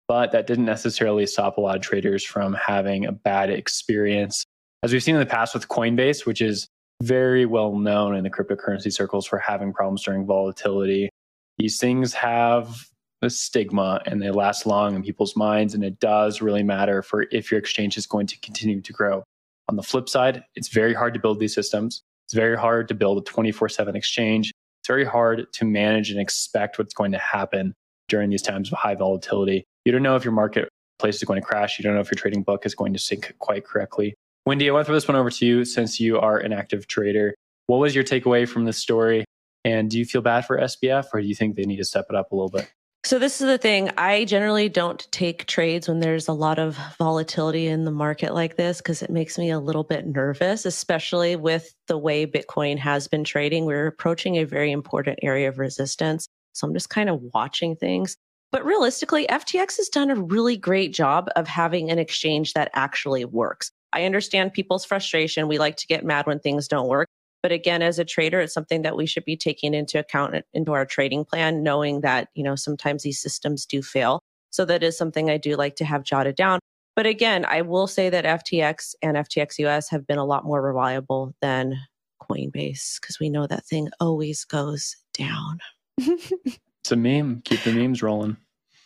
But 0.06 0.32
that 0.32 0.46
didn't 0.46 0.64
necessarily 0.64 1.26
stop 1.26 1.58
a 1.58 1.60
lot 1.60 1.76
of 1.76 1.82
traders 1.82 2.24
from 2.24 2.54
having 2.54 3.04
a 3.04 3.12
bad 3.12 3.50
experience. 3.50 4.44
As 4.82 4.92
we've 4.92 5.02
seen 5.02 5.16
in 5.16 5.20
the 5.20 5.26
past 5.26 5.54
with 5.54 5.68
Coinbase, 5.68 6.24
which 6.24 6.40
is 6.40 6.68
very 7.02 7.46
well 7.46 7.76
known 7.76 8.14
in 8.14 8.24
the 8.24 8.30
cryptocurrency 8.30 8.92
circles 8.92 9.26
for 9.26 9.38
having 9.38 9.72
problems 9.72 10.02
during 10.02 10.24
volatility, 10.24 11.10
these 11.58 11.78
things 11.78 12.14
have 12.14 12.88
a 13.22 13.30
stigma 13.30 14.00
and 14.06 14.22
they 14.22 14.30
last 14.30 14.64
long 14.64 14.94
in 14.94 15.02
people's 15.02 15.36
minds. 15.36 15.74
And 15.74 15.84
it 15.84 15.98
does 15.98 16.40
really 16.40 16.62
matter 16.62 17.02
for 17.02 17.26
if 17.32 17.50
your 17.50 17.58
exchange 17.58 17.96
is 17.96 18.06
going 18.06 18.26
to 18.28 18.38
continue 18.40 18.80
to 18.80 18.92
grow. 18.92 19.24
On 19.68 19.76
the 19.76 19.82
flip 19.82 20.08
side, 20.08 20.44
it's 20.54 20.68
very 20.68 20.94
hard 20.94 21.14
to 21.14 21.20
build 21.20 21.40
these 21.40 21.54
systems. 21.54 22.02
It's 22.26 22.34
very 22.34 22.56
hard 22.56 22.88
to 22.88 22.94
build 22.94 23.18
a 23.18 23.20
24 23.22 23.68
7 23.68 23.96
exchange. 23.96 24.52
It's 24.80 24.88
very 24.88 25.04
hard 25.04 25.52
to 25.52 25.64
manage 25.64 26.10
and 26.10 26.20
expect 26.20 26.78
what's 26.78 26.94
going 26.94 27.12
to 27.12 27.18
happen 27.18 27.74
during 28.08 28.30
these 28.30 28.42
times 28.42 28.72
of 28.72 28.78
high 28.78 28.94
volatility. 28.94 29.64
You 29.84 29.92
don't 29.92 30.02
know 30.02 30.16
if 30.16 30.24
your 30.24 30.32
marketplace 30.32 31.16
is 31.16 31.24
going 31.24 31.40
to 31.40 31.46
crash. 31.46 31.78
You 31.78 31.82
don't 31.82 31.94
know 31.94 32.00
if 32.00 32.10
your 32.10 32.18
trading 32.18 32.42
book 32.42 32.64
is 32.64 32.74
going 32.74 32.92
to 32.92 32.98
sync 32.98 33.34
quite 33.38 33.64
correctly. 33.64 34.14
Wendy, 34.46 34.68
I 34.68 34.72
want 34.72 34.84
to 34.84 34.86
throw 34.86 34.94
this 34.94 35.08
one 35.08 35.16
over 35.16 35.30
to 35.30 35.46
you 35.46 35.64
since 35.64 36.00
you 36.00 36.18
are 36.18 36.38
an 36.38 36.52
active 36.52 36.86
trader. 36.86 37.34
What 37.66 37.78
was 37.78 37.94
your 37.94 38.04
takeaway 38.04 38.48
from 38.48 38.64
this 38.64 38.78
story? 38.78 39.26
And 39.68 39.90
do 39.90 39.98
you 39.98 40.06
feel 40.06 40.22
bad 40.22 40.46
for 40.46 40.58
SBF 40.58 41.06
or 41.12 41.20
do 41.20 41.26
you 41.26 41.34
think 41.34 41.56
they 41.56 41.64
need 41.64 41.76
to 41.76 41.84
step 41.84 42.06
it 42.08 42.16
up 42.16 42.32
a 42.32 42.34
little 42.34 42.48
bit? 42.48 42.72
So 43.04 43.18
this 43.18 43.40
is 43.40 43.46
the 43.46 43.58
thing. 43.58 43.90
I 43.98 44.24
generally 44.24 44.68
don't 44.68 45.06
take 45.12 45.46
trades 45.46 45.88
when 45.88 46.00
there's 46.00 46.26
a 46.26 46.32
lot 46.32 46.58
of 46.58 46.78
volatility 46.98 47.66
in 47.66 47.84
the 47.84 47.90
market 47.90 48.34
like 48.34 48.56
this 48.56 48.78
because 48.78 49.02
it 49.02 49.10
makes 49.10 49.38
me 49.38 49.50
a 49.50 49.60
little 49.60 49.84
bit 49.84 50.06
nervous, 50.06 50.64
especially 50.64 51.36
with 51.36 51.74
the 51.86 51.98
way 51.98 52.26
Bitcoin 52.26 52.78
has 52.78 53.08
been 53.08 53.24
trading. 53.24 53.66
We're 53.66 53.86
approaching 53.86 54.36
a 54.36 54.44
very 54.44 54.72
important 54.72 55.18
area 55.22 55.48
of 55.48 55.58
resistance. 55.58 56.26
So 56.54 56.66
I'm 56.66 56.74
just 56.74 56.90
kind 56.90 57.08
of 57.08 57.20
watching 57.34 57.76
things. 57.76 58.16
But 58.50 58.64
realistically, 58.64 59.26
FTX 59.26 59.76
has 59.76 59.88
done 59.90 60.10
a 60.10 60.16
really 60.16 60.56
great 60.56 60.94
job 60.94 61.28
of 61.36 61.46
having 61.46 61.90
an 61.90 61.98
exchange 61.98 62.54
that 62.54 62.70
actually 62.72 63.26
works. 63.26 63.70
I 63.92 64.04
understand 64.04 64.54
people's 64.54 64.86
frustration. 64.86 65.48
We 65.48 65.58
like 65.58 65.76
to 65.76 65.86
get 65.86 66.04
mad 66.04 66.26
when 66.26 66.40
things 66.40 66.68
don't 66.68 66.88
work. 66.88 67.07
But 67.42 67.52
again, 67.52 67.82
as 67.82 67.98
a 67.98 68.04
trader, 68.04 68.40
it's 68.40 68.54
something 68.54 68.82
that 68.82 68.96
we 68.96 69.06
should 69.06 69.24
be 69.24 69.36
taking 69.36 69.74
into 69.74 69.98
account 69.98 70.44
into 70.52 70.72
our 70.72 70.84
trading 70.84 71.24
plan, 71.24 71.62
knowing 71.62 72.00
that, 72.00 72.28
you 72.34 72.42
know, 72.42 72.56
sometimes 72.56 73.02
these 73.02 73.20
systems 73.20 73.64
do 73.64 73.82
fail. 73.82 74.20
So 74.50 74.64
that 74.64 74.82
is 74.82 74.96
something 74.96 75.30
I 75.30 75.36
do 75.36 75.56
like 75.56 75.76
to 75.76 75.84
have 75.84 76.02
jotted 76.02 76.34
down. 76.34 76.58
But 76.96 77.06
again, 77.06 77.44
I 77.44 77.62
will 77.62 77.86
say 77.86 78.10
that 78.10 78.24
FTX 78.24 78.94
and 79.02 79.16
FTX 79.16 79.58
US 79.60 79.88
have 79.90 80.06
been 80.06 80.18
a 80.18 80.24
lot 80.24 80.44
more 80.44 80.60
reliable 80.60 81.32
than 81.40 81.76
Coinbase 82.20 83.00
because 83.00 83.20
we 83.20 83.30
know 83.30 83.46
that 83.46 83.64
thing 83.66 83.88
always 84.00 84.44
goes 84.44 84.96
down. 85.16 85.60
it's 85.98 86.90
a 86.90 86.96
meme. 86.96 87.42
Keep 87.44 87.62
the 87.62 87.72
memes 87.72 88.02
rolling. 88.02 88.36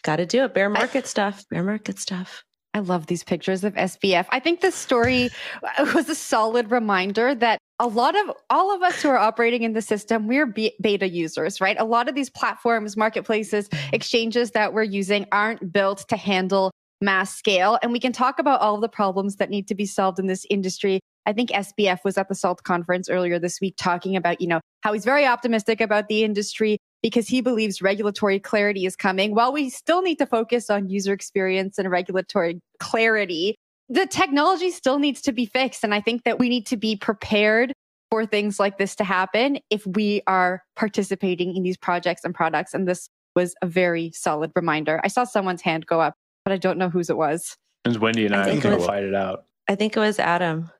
Got 0.02 0.16
to 0.16 0.26
do 0.26 0.44
it. 0.44 0.52
Bear 0.52 0.68
market 0.68 1.04
I, 1.04 1.06
stuff. 1.06 1.44
Bear 1.48 1.62
market 1.62 1.98
stuff. 1.98 2.44
I 2.74 2.78
love 2.78 3.06
these 3.06 3.22
pictures 3.22 3.64
of 3.64 3.74
SBF. 3.74 4.26
I 4.30 4.40
think 4.40 4.60
this 4.60 4.74
story 4.74 5.30
was 5.94 6.08
a 6.08 6.14
solid 6.14 6.70
reminder 6.70 7.34
that 7.34 7.58
a 7.78 7.86
lot 7.86 8.16
of 8.16 8.34
all 8.48 8.74
of 8.74 8.82
us 8.82 9.02
who 9.02 9.08
are 9.08 9.18
operating 9.18 9.62
in 9.62 9.72
the 9.72 9.82
system, 9.82 10.26
we're 10.26 10.46
beta 10.46 11.08
users, 11.08 11.60
right? 11.60 11.76
A 11.78 11.84
lot 11.84 12.08
of 12.08 12.14
these 12.14 12.30
platforms, 12.30 12.96
marketplaces, 12.96 13.68
exchanges 13.92 14.52
that 14.52 14.72
we're 14.72 14.84
using 14.84 15.26
aren't 15.32 15.72
built 15.72 16.08
to 16.08 16.16
handle 16.16 16.70
mass 17.02 17.36
scale. 17.36 17.78
And 17.82 17.92
we 17.92 17.98
can 17.98 18.12
talk 18.12 18.38
about 18.38 18.60
all 18.60 18.80
the 18.80 18.88
problems 18.88 19.36
that 19.36 19.50
need 19.50 19.66
to 19.68 19.74
be 19.74 19.84
solved 19.84 20.18
in 20.18 20.26
this 20.26 20.46
industry. 20.48 21.00
I 21.26 21.32
think 21.32 21.50
SBF 21.50 21.98
was 22.04 22.16
at 22.16 22.28
the 22.28 22.34
SALT 22.34 22.62
conference 22.62 23.10
earlier 23.10 23.38
this 23.38 23.60
week 23.60 23.74
talking 23.76 24.16
about, 24.16 24.40
you 24.40 24.46
know, 24.46 24.60
how 24.82 24.92
he's 24.92 25.04
very 25.04 25.26
optimistic 25.26 25.80
about 25.80 26.08
the 26.08 26.24
industry 26.24 26.78
because 27.02 27.28
he 27.28 27.40
believes 27.40 27.82
regulatory 27.82 28.38
clarity 28.38 28.86
is 28.86 28.96
coming. 28.96 29.34
While 29.34 29.52
we 29.52 29.70
still 29.70 30.02
need 30.02 30.16
to 30.18 30.26
focus 30.26 30.70
on 30.70 30.88
user 30.88 31.12
experience 31.12 31.78
and 31.78 31.90
regulatory 31.90 32.60
clarity, 32.78 33.56
the 33.88 34.06
technology 34.06 34.70
still 34.70 34.98
needs 34.98 35.20
to 35.22 35.32
be 35.32 35.44
fixed. 35.44 35.84
And 35.84 35.94
I 35.94 36.00
think 36.00 36.24
that 36.24 36.38
we 36.38 36.48
need 36.48 36.66
to 36.66 36.76
be 36.76 36.96
prepared 36.96 37.72
for 38.10 38.24
things 38.24 38.60
like 38.60 38.78
this 38.78 38.94
to 38.96 39.04
happen 39.04 39.58
if 39.70 39.86
we 39.86 40.22
are 40.26 40.62
participating 40.76 41.56
in 41.56 41.62
these 41.62 41.76
projects 41.76 42.24
and 42.24 42.34
products. 42.34 42.74
And 42.74 42.86
this 42.86 43.08
was 43.34 43.54
a 43.62 43.66
very 43.66 44.12
solid 44.12 44.52
reminder. 44.54 45.00
I 45.02 45.08
saw 45.08 45.24
someone's 45.24 45.62
hand 45.62 45.86
go 45.86 46.00
up, 46.00 46.14
but 46.44 46.52
I 46.52 46.58
don't 46.58 46.78
know 46.78 46.90
whose 46.90 47.10
it 47.10 47.16
was. 47.16 47.56
It 47.84 47.88
was 47.88 47.98
Wendy 47.98 48.26
and 48.26 48.36
I. 48.36 48.42
I 48.42 48.44
think 48.44 48.64
I 48.64 48.76
was, 48.76 48.86
fight 48.86 49.02
it 49.02 49.14
out. 49.14 49.46
I 49.68 49.74
think 49.74 49.96
it 49.96 50.00
was 50.00 50.18
Adam. 50.18 50.70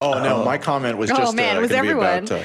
Oh, 0.00 0.14
no, 0.22 0.44
my 0.44 0.58
comment 0.58 0.98
was 0.98 1.08
just 1.08 1.20
oh, 1.20 1.24
just 1.26 1.36
man, 1.36 1.56
uh, 1.56 1.60
it 1.60 1.62
was 1.62 1.70
everyone. 1.70 2.24
About, 2.24 2.32
uh, 2.32 2.42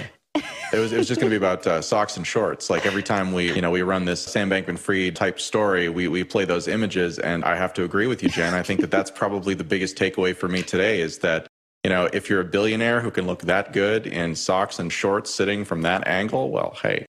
it 0.74 0.80
was 0.80 0.94
it 0.94 0.98
was 0.98 1.08
just 1.08 1.20
going 1.20 1.32
to 1.32 1.40
be 1.40 1.44
about 1.44 1.66
uh, 1.66 1.82
socks 1.82 2.18
and 2.18 2.26
shorts. 2.26 2.70
Like 2.70 2.86
every 2.86 3.04
time 3.04 3.32
we 3.32 3.54
you 3.54 3.62
know 3.62 3.72
we 3.72 3.82
run 3.82 4.06
this 4.06 4.22
Sam 4.22 4.50
Bankman-Fried 4.50 5.16
type 5.16 5.40
story, 5.40 5.90
we 5.90 6.08
we 6.08 6.24
play 6.24 6.46
those 6.46 6.68
images, 6.68 7.20
and 7.20 7.44
I 7.44 7.56
have 7.56 7.74
to 7.76 7.84
agree 7.84 8.08
with 8.08 8.24
you, 8.24 8.30
Jen. 8.30 8.54
I 8.54 8.64
think 8.64 8.82
that 8.82 8.92
that's 8.92 9.12
probably 9.12 9.54
the 9.54 9.64
biggest 9.64 9.98
takeaway 9.98 10.36
for 10.36 10.48
me 10.48 10.62
today 10.64 11.02
is 11.02 11.20
that 11.20 11.48
you 11.84 11.90
know 11.90 12.10
if 12.12 12.30
you're 12.30 12.42
a 12.42 12.46
billionaire 12.46 13.02
who 13.02 13.12
can 13.12 13.28
look 13.28 13.42
that 13.44 13.74
good 13.74 14.08
in 14.08 14.36
socks 14.36 14.80
and 14.80 14.92
shorts 14.92 15.34
sitting 15.34 15.64
from 15.64 15.84
that 15.84 16.08
angle, 16.08 16.50
well, 16.50 16.76
hey, 16.82 17.06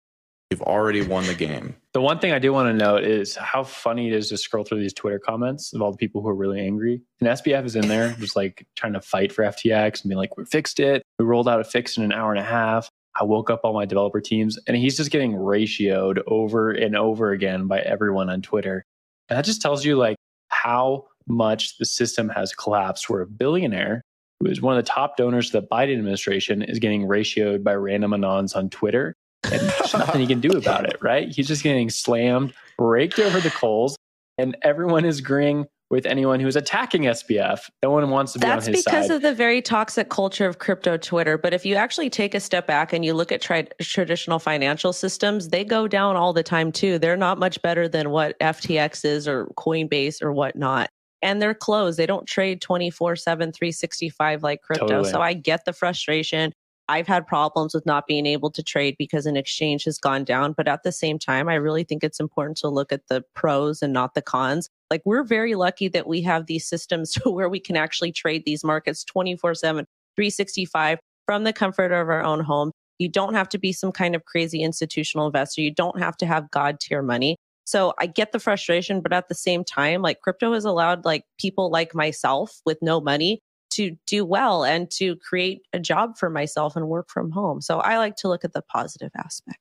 you've 0.51 0.63
already 0.63 1.03
won 1.03 1.27
the 1.27 1.35
game. 1.35 1.75
The 1.93 2.01
one 2.01 2.19
thing 2.21 2.33
I 2.33 2.39
do 2.39 2.53
want 2.53 2.69
to 2.69 2.73
note 2.73 3.05
is 3.05 3.37
how 3.37 3.65
funny 3.65 4.09
it 4.09 4.15
is 4.15 4.29
to 4.29 4.37
scroll 4.37 4.65
through 4.65 4.81
these 4.81 4.93
Twitter 4.93 5.19
comments 5.19 5.73
of 5.73 5.83
all 5.83 5.91
the 5.91 5.97
people 5.97 6.23
who 6.23 6.29
are 6.29 6.35
really 6.35 6.61
angry. 6.61 7.03
And 7.21 7.29
SBF 7.29 7.65
is 7.65 7.77
in 7.77 7.89
there 7.89 8.15
just 8.19 8.37
like 8.37 8.67
trying 8.77 8.95
to 8.95 9.01
fight 9.01 9.33
for 9.33 9.45
FTX 9.45 10.03
and 10.03 10.09
be 10.09 10.15
like, 10.15 10.37
we 10.37 10.45
fixed 10.45 10.81
it. 10.81 11.03
We 11.19 11.25
rolled 11.25 11.49
out 11.49 11.61
a 11.61 11.65
fix 11.65 11.97
in 11.97 12.05
an 12.05 12.13
hour 12.13 12.31
and 12.31 12.41
a 12.41 12.45
half. 12.45 12.88
I 13.21 13.25
woke 13.25 13.51
up 13.51 13.61
all 13.65 13.73
my 13.73 13.85
developer 13.85 14.21
teams 14.21 14.59
and 14.67 14.77
he's 14.77 14.97
just 14.97 15.11
getting 15.11 15.33
ratioed 15.33 16.23
over 16.27 16.71
and 16.71 16.97
over 16.97 17.33
again 17.33 17.67
by 17.67 17.81
everyone 17.81 18.31
on 18.31 18.43
Twitter. 18.43 18.85
And 19.29 19.39
that 19.39 19.45
just 19.45 19.61
tells 19.61 19.85
you 19.85 19.97
like 19.97 20.17
how 20.49 21.07
much 21.27 21.79
the 21.79 21.85
system 21.85 22.29
has 22.31 22.55
collapsed 22.55 23.11
where 23.11 23.21
a 23.21 23.27
billionaire 23.27 24.03
who 24.41 24.49
is 24.49 24.63
one 24.63 24.77
of 24.77 24.85
the 24.85 24.91
top 24.91 25.17
donors 25.17 25.51
to 25.51 25.61
the 25.61 25.67
Biden 25.67 25.99
administration 25.99 26.63
is 26.63 26.79
getting 26.79 27.03
ratioed 27.03 27.65
by 27.65 27.75
random 27.75 28.13
anons 28.13 28.55
on 28.55 28.71
Twitter. 28.71 29.15
And 29.45 29.61
there's 29.61 29.95
nothing 29.95 30.21
he 30.21 30.27
can 30.27 30.41
do 30.41 30.57
about 30.57 30.85
it, 30.85 30.97
right? 31.01 31.29
He's 31.29 31.49
just 31.49 31.63
getting 31.63 31.91
slammed, 31.91 32.55
raked 32.79 33.19
over 33.19 33.41
the 33.41 33.51
coals, 33.51 33.97
and 34.37 34.57
everyone 34.63 35.05
is 35.05 35.19
agreeing 35.19 35.67
with 35.91 36.05
anyone 36.05 36.39
who's 36.39 36.57
attacking 36.57 37.03
SBF. 37.03 37.71
No 37.83 37.91
one 37.91 38.11
wants 38.11 38.35
to 38.35 38.39
be 38.39 38.47
That's 38.47 38.67
on 38.67 38.75
his 38.75 38.85
side. 38.85 38.93
That's 38.93 39.07
because 39.07 39.17
of 39.17 39.23
the 39.23 39.35
very 39.35 39.63
toxic 39.63 40.11
culture 40.11 40.47
of 40.47 40.59
crypto 40.59 40.97
Twitter. 40.99 41.39
But 41.39 41.55
if 41.55 41.65
you 41.65 41.77
actually 41.77 42.11
take 42.11 42.35
a 42.35 42.41
step 42.41 42.67
back 42.67 42.93
and 42.93 43.05
you 43.05 43.15
look 43.15 43.33
at 43.33 43.41
tri- 43.41 43.69
traditional 43.81 44.39
financial 44.39 44.93
systems, 44.93 45.49
they 45.49 45.65
go 45.65 45.89
down 45.89 46.17
all 46.17 46.33
the 46.33 46.43
time 46.43 46.73
too. 46.73 46.99
They're 46.99 47.17
not 47.17 47.39
much 47.39 47.61
better 47.63 47.89
than 47.89 48.11
what 48.11 48.39
FTX 48.41 49.05
is 49.05 49.27
or 49.27 49.47
Coinbase 49.57 50.23
or 50.23 50.33
whatnot. 50.33 50.91
And 51.23 51.41
they're 51.41 51.55
closed. 51.55 51.99
They 51.99 52.07
don't 52.07 52.27
trade 52.27 52.61
24 52.61 53.17
7, 53.17 53.53
365 53.53 54.43
like 54.43 54.61
crypto. 54.63 54.87
Totally. 54.87 55.11
So 55.11 55.21
I 55.21 55.33
get 55.33 55.65
the 55.65 55.73
frustration. 55.73 56.53
I've 56.89 57.07
had 57.07 57.27
problems 57.27 57.75
with 57.75 57.85
not 57.85 58.07
being 58.07 58.25
able 58.25 58.51
to 58.51 58.63
trade 58.63 58.97
because 58.99 59.27
an 59.27 59.37
exchange 59.37 59.85
has 59.85 59.99
gone 59.99 60.25
down. 60.25 60.53
But 60.53 60.69
at 60.69 60.83
the 60.83 60.93
same 60.93 61.19
time, 61.19 61.49
I 61.49 61.55
really 61.55 61.85
think 61.85 62.03
it's 62.03 62.21
important 62.21 62.57
to 62.59 62.69
look 62.69 62.93
at 62.93 63.09
the 63.09 63.23
pros 63.35 63.83
and 63.83 63.93
not 63.93 64.15
the 64.15 64.23
cons. 64.23 64.69
Like 64.91 65.03
we're 65.05 65.23
very 65.23 65.55
lucky 65.55 65.89
that 65.89 66.07
we 66.07 66.23
have 66.23 66.47
these 66.47 66.67
systems 66.67 67.15
where 67.25 67.49
we 67.49 67.61
can 67.61 67.77
actually 67.77 68.13
trade 68.13 68.45
these 68.47 68.65
markets 68.65 69.05
24 69.05 69.55
7, 69.55 69.85
365 70.17 70.99
from 71.27 71.45
the 71.45 71.53
comfort 71.53 71.93
of 71.93 72.09
our 72.09 72.23
own 72.23 72.41
home. 72.41 72.73
You 72.99 73.09
don't 73.09 73.35
have 73.35 73.49
to 73.51 73.59
be 73.59 73.73
some 73.73 73.93
kind 73.93 74.17
of 74.17 74.25
crazy 74.25 74.63
institutional 74.63 75.27
investor. 75.27 75.61
You 75.61 75.71
don't 75.71 76.01
have 76.01 76.17
to 76.17 76.27
have 76.27 76.51
God 76.51 76.81
tier 76.81 77.03
money. 77.03 77.37
So 77.65 77.93
I 77.99 78.07
get 78.07 78.33
the 78.33 78.41
frustration, 78.41 79.03
but 79.03 79.13
at 79.13 79.29
the 79.29 79.35
same 79.35 79.63
time, 79.63 80.01
like 80.01 80.23
crypto 80.23 80.55
has 80.55 80.65
allowed 80.65 81.05
like 81.05 81.25
people 81.39 81.71
like 81.71 81.95
myself 81.95 82.63
with 82.65 82.79
no 82.81 82.99
money 82.99 83.41
to 83.79 83.97
do 84.09 84.25
well 84.25 84.65
and 84.65 84.91
to 84.91 85.15
create 85.17 85.63
a 85.73 85.79
job 85.79 86.19
for 86.19 86.29
myself 86.29 86.75
and 86.75 86.89
work 86.89 87.09
from 87.09 87.31
home. 87.31 87.61
So 87.61 87.79
I 87.79 87.97
like 87.97 88.17
to 88.17 88.29
look 88.29 88.45
at 88.45 88.53
the 88.53 88.63
positive 88.63 89.13
aspect. 89.17 89.61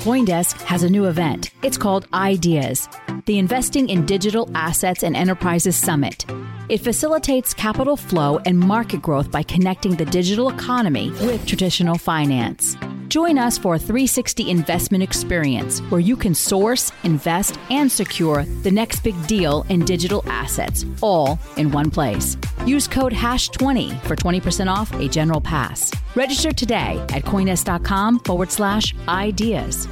Coindesk 0.00 0.62
has 0.62 0.84
a 0.84 0.88
new 0.88 1.06
event. 1.06 1.50
It's 1.62 1.76
called 1.76 2.06
Ideas, 2.14 2.88
the 3.26 3.38
Investing 3.38 3.88
in 3.88 4.06
Digital 4.06 4.48
Assets 4.54 5.02
and 5.02 5.16
Enterprises 5.16 5.74
Summit. 5.74 6.24
It 6.68 6.78
facilitates 6.78 7.52
capital 7.52 7.96
flow 7.96 8.38
and 8.46 8.58
market 8.58 9.02
growth 9.02 9.30
by 9.32 9.42
connecting 9.42 9.96
the 9.96 10.04
digital 10.04 10.50
economy 10.50 11.10
with 11.22 11.46
traditional 11.46 11.98
finance. 11.98 12.76
Join 13.08 13.38
us 13.38 13.56
for 13.56 13.76
a 13.76 13.78
360 13.78 14.50
investment 14.50 15.02
experience 15.02 15.80
where 15.90 16.00
you 16.00 16.14
can 16.14 16.34
source, 16.34 16.92
invest, 17.04 17.58
and 17.70 17.90
secure 17.90 18.44
the 18.62 18.70
next 18.70 19.00
big 19.00 19.14
deal 19.26 19.64
in 19.70 19.86
digital 19.86 20.22
assets, 20.26 20.84
all 21.00 21.38
in 21.56 21.70
one 21.70 21.90
place. 21.90 22.36
Use 22.66 22.86
code 22.86 23.14
HASH20 23.14 24.02
for 24.02 24.14
20% 24.14 24.70
off 24.70 24.92
a 25.00 25.08
general 25.08 25.40
pass. 25.40 25.90
Register 26.14 26.52
today 26.52 27.02
at 27.08 27.24
coindesk.com 27.24 28.20
forward 28.20 28.50
slash 28.50 28.94
ideas. 29.08 29.88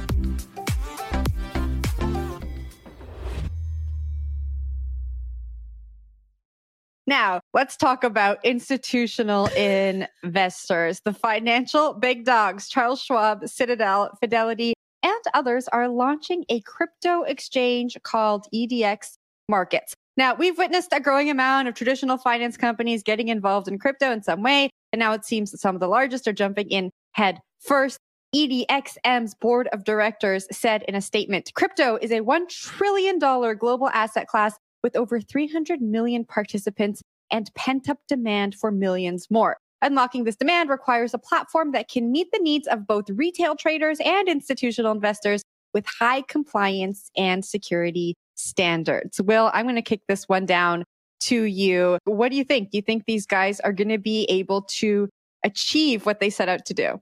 Now, 7.07 7.39
let's 7.53 7.77
talk 7.77 8.03
about 8.03 8.43
institutional 8.43 9.47
investors. 9.47 11.01
The 11.05 11.13
financial 11.13 11.93
big 11.93 12.25
dogs, 12.25 12.67
Charles 12.67 13.01
Schwab, 13.01 13.47
Citadel, 13.47 14.11
Fidelity, 14.19 14.73
and 15.03 15.23
others 15.33 15.69
are 15.69 15.87
launching 15.87 16.43
a 16.49 16.59
crypto 16.61 17.23
exchange 17.23 17.97
called 18.03 18.45
EDX 18.53 19.13
Markets. 19.47 19.93
Now, 20.17 20.35
we've 20.35 20.57
witnessed 20.57 20.89
a 20.91 20.99
growing 20.99 21.29
amount 21.29 21.69
of 21.69 21.75
traditional 21.75 22.17
finance 22.17 22.57
companies 22.57 23.03
getting 23.03 23.29
involved 23.29 23.69
in 23.69 23.79
crypto 23.79 24.11
in 24.11 24.21
some 24.21 24.43
way. 24.43 24.69
And 24.91 24.99
now 24.99 25.13
it 25.13 25.23
seems 25.23 25.51
that 25.51 25.59
some 25.59 25.75
of 25.75 25.79
the 25.79 25.87
largest 25.87 26.27
are 26.27 26.33
jumping 26.33 26.69
in 26.69 26.91
head 27.13 27.39
first. 27.59 27.99
EDXM's 28.35 29.35
board 29.35 29.69
of 29.71 29.85
directors 29.85 30.45
said 30.51 30.83
in 30.89 30.95
a 30.95 31.01
statement, 31.01 31.51
crypto 31.55 31.97
is 32.01 32.11
a 32.11 32.19
$1 32.19 32.49
trillion 32.49 33.19
global 33.19 33.87
asset 33.89 34.27
class 34.27 34.53
with 34.83 34.95
over 34.95 35.19
300 35.19 35.81
million 35.81 36.25
participants 36.25 37.01
and 37.31 37.53
pent 37.55 37.89
up 37.89 37.99
demand 38.07 38.55
for 38.55 38.71
millions 38.71 39.27
more. 39.29 39.57
Unlocking 39.81 40.23
this 40.23 40.35
demand 40.35 40.69
requires 40.69 41.13
a 41.13 41.19
platform 41.19 41.71
that 41.73 41.89
can 41.89 42.11
meet 42.11 42.31
the 42.31 42.39
needs 42.39 42.67
of 42.67 42.87
both 42.87 43.09
retail 43.09 43.55
traders 43.55 43.99
and 44.03 44.27
institutional 44.27 44.91
investors 44.91 45.43
with 45.73 45.85
high 45.99 46.21
compliance 46.21 47.11
and 47.15 47.45
security 47.45 48.15
standards. 48.35 49.21
Will, 49.21 49.51
I'm 49.53 49.65
going 49.65 49.75
to 49.75 49.81
kick 49.81 50.01
this 50.07 50.23
one 50.25 50.45
down 50.45 50.83
to 51.21 51.43
you. 51.43 51.97
What 52.05 52.29
do 52.29 52.37
you 52.37 52.43
think? 52.43 52.71
Do 52.71 52.77
you 52.77 52.81
think 52.81 53.05
these 53.05 53.25
guys 53.25 53.59
are 53.59 53.73
going 53.73 53.89
to 53.89 53.97
be 53.97 54.25
able 54.29 54.63
to 54.63 55.09
achieve 55.43 56.05
what 56.05 56.19
they 56.19 56.29
set 56.29 56.49
out 56.49 56.65
to 56.65 56.73
do? 56.73 56.99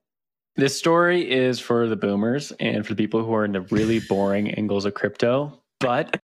This 0.58 0.78
story 0.78 1.30
is 1.30 1.60
for 1.60 1.88
the 1.88 1.98
boomers 1.98 2.52
and 2.60 2.86
for 2.86 2.94
the 2.94 3.04
people 3.04 3.24
who 3.24 3.34
are 3.34 3.46
into 3.46 3.62
really 3.62 4.00
boring 4.00 4.52
angles 4.52 4.86
of 4.86 4.94
crypto, 4.94 5.62
but 5.80 6.20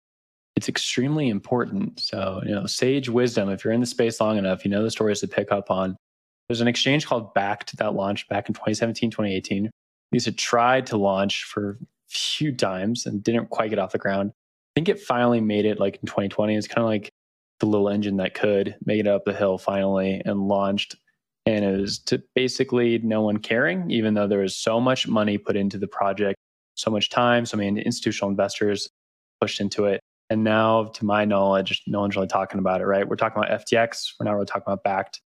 it's 0.60 0.68
extremely 0.68 1.30
important. 1.30 2.02
So, 2.02 2.42
you 2.46 2.52
know, 2.52 2.66
sage 2.66 3.08
wisdom, 3.08 3.50
if 3.50 3.64
you're 3.64 3.72
in 3.72 3.80
the 3.80 3.86
space 3.86 4.20
long 4.20 4.38
enough, 4.38 4.66
you 4.66 4.72
know 4.72 4.84
the 4.84 4.92
stories 4.92 5.22
to 5.22 5.28
pick 5.28 5.54
up 5.54 5.72
on. 5.72 5.96
There's 6.50 6.60
an 6.60 6.68
exchange 6.68 7.06
called 7.06 7.34
Bakkt 7.34 7.72
that 7.78 7.94
launched 7.94 8.28
back 8.28 8.50
in 8.50 8.54
2017, 8.54 9.10
2018. 9.10 9.72
These 10.12 10.26
had 10.26 10.38
tried 10.38 10.86
to 10.88 10.98
launch 10.98 11.46
for 11.46 11.78
a 11.82 11.86
few 12.10 12.54
times 12.54 13.06
and 13.06 13.24
didn't 13.24 13.50
quite 13.50 13.70
get 13.70 13.80
off 13.80 13.94
the 13.94 14.00
ground. 14.00 14.32
I 14.32 14.72
think 14.76 14.90
it 14.90 15.00
finally 15.00 15.40
made 15.40 15.66
it 15.66 15.80
like 15.80 15.96
in 15.96 16.08
2020. 16.08 16.56
It's 16.56 16.68
kind 16.68 16.84
of 16.84 16.90
like 16.90 17.10
the 17.62 17.68
little 17.68 17.88
engine 17.88 18.18
that 18.18 18.34
could 18.34 18.76
make 18.86 19.00
it 19.00 19.08
up 19.08 19.24
the 19.24 19.34
hill 19.34 19.58
finally 19.58 20.22
and 20.26 20.48
launched 20.48 20.98
and 21.46 21.66
it 21.66 21.80
was 21.80 22.00
to 22.00 22.22
basically 22.36 23.00
no 23.00 23.22
one 23.22 23.38
caring, 23.38 23.90
even 23.90 24.14
though 24.14 24.28
there 24.28 24.40
was 24.40 24.56
so 24.56 24.80
much 24.80 25.08
money 25.08 25.38
put 25.38 25.56
into 25.56 25.78
the 25.78 25.88
project, 25.88 26.38
so 26.76 26.92
much 26.92 27.10
time, 27.10 27.46
so 27.46 27.58
many 27.58 27.82
institutional 27.82 28.30
investors 28.30 28.88
pushed 29.42 29.60
into 29.60 29.86
it. 29.86 30.00
And 30.30 30.44
now, 30.44 30.86
to 30.86 31.06
my 31.06 31.26
knowledge, 31.26 31.82
no 31.88 32.02
one's 32.02 32.16
really 32.16 32.28
talking 32.28 32.60
about 32.60 32.82
it, 32.82 32.86
right? 32.86 33.08
We're 33.08 33.16
talking 33.16 33.42
about 33.42 33.66
FTX, 33.66 34.14
we're 34.20 34.26
not 34.26 34.34
really 34.34 34.46
talking 34.46 34.64
about 34.68 34.84
Bakkt. 34.84 35.20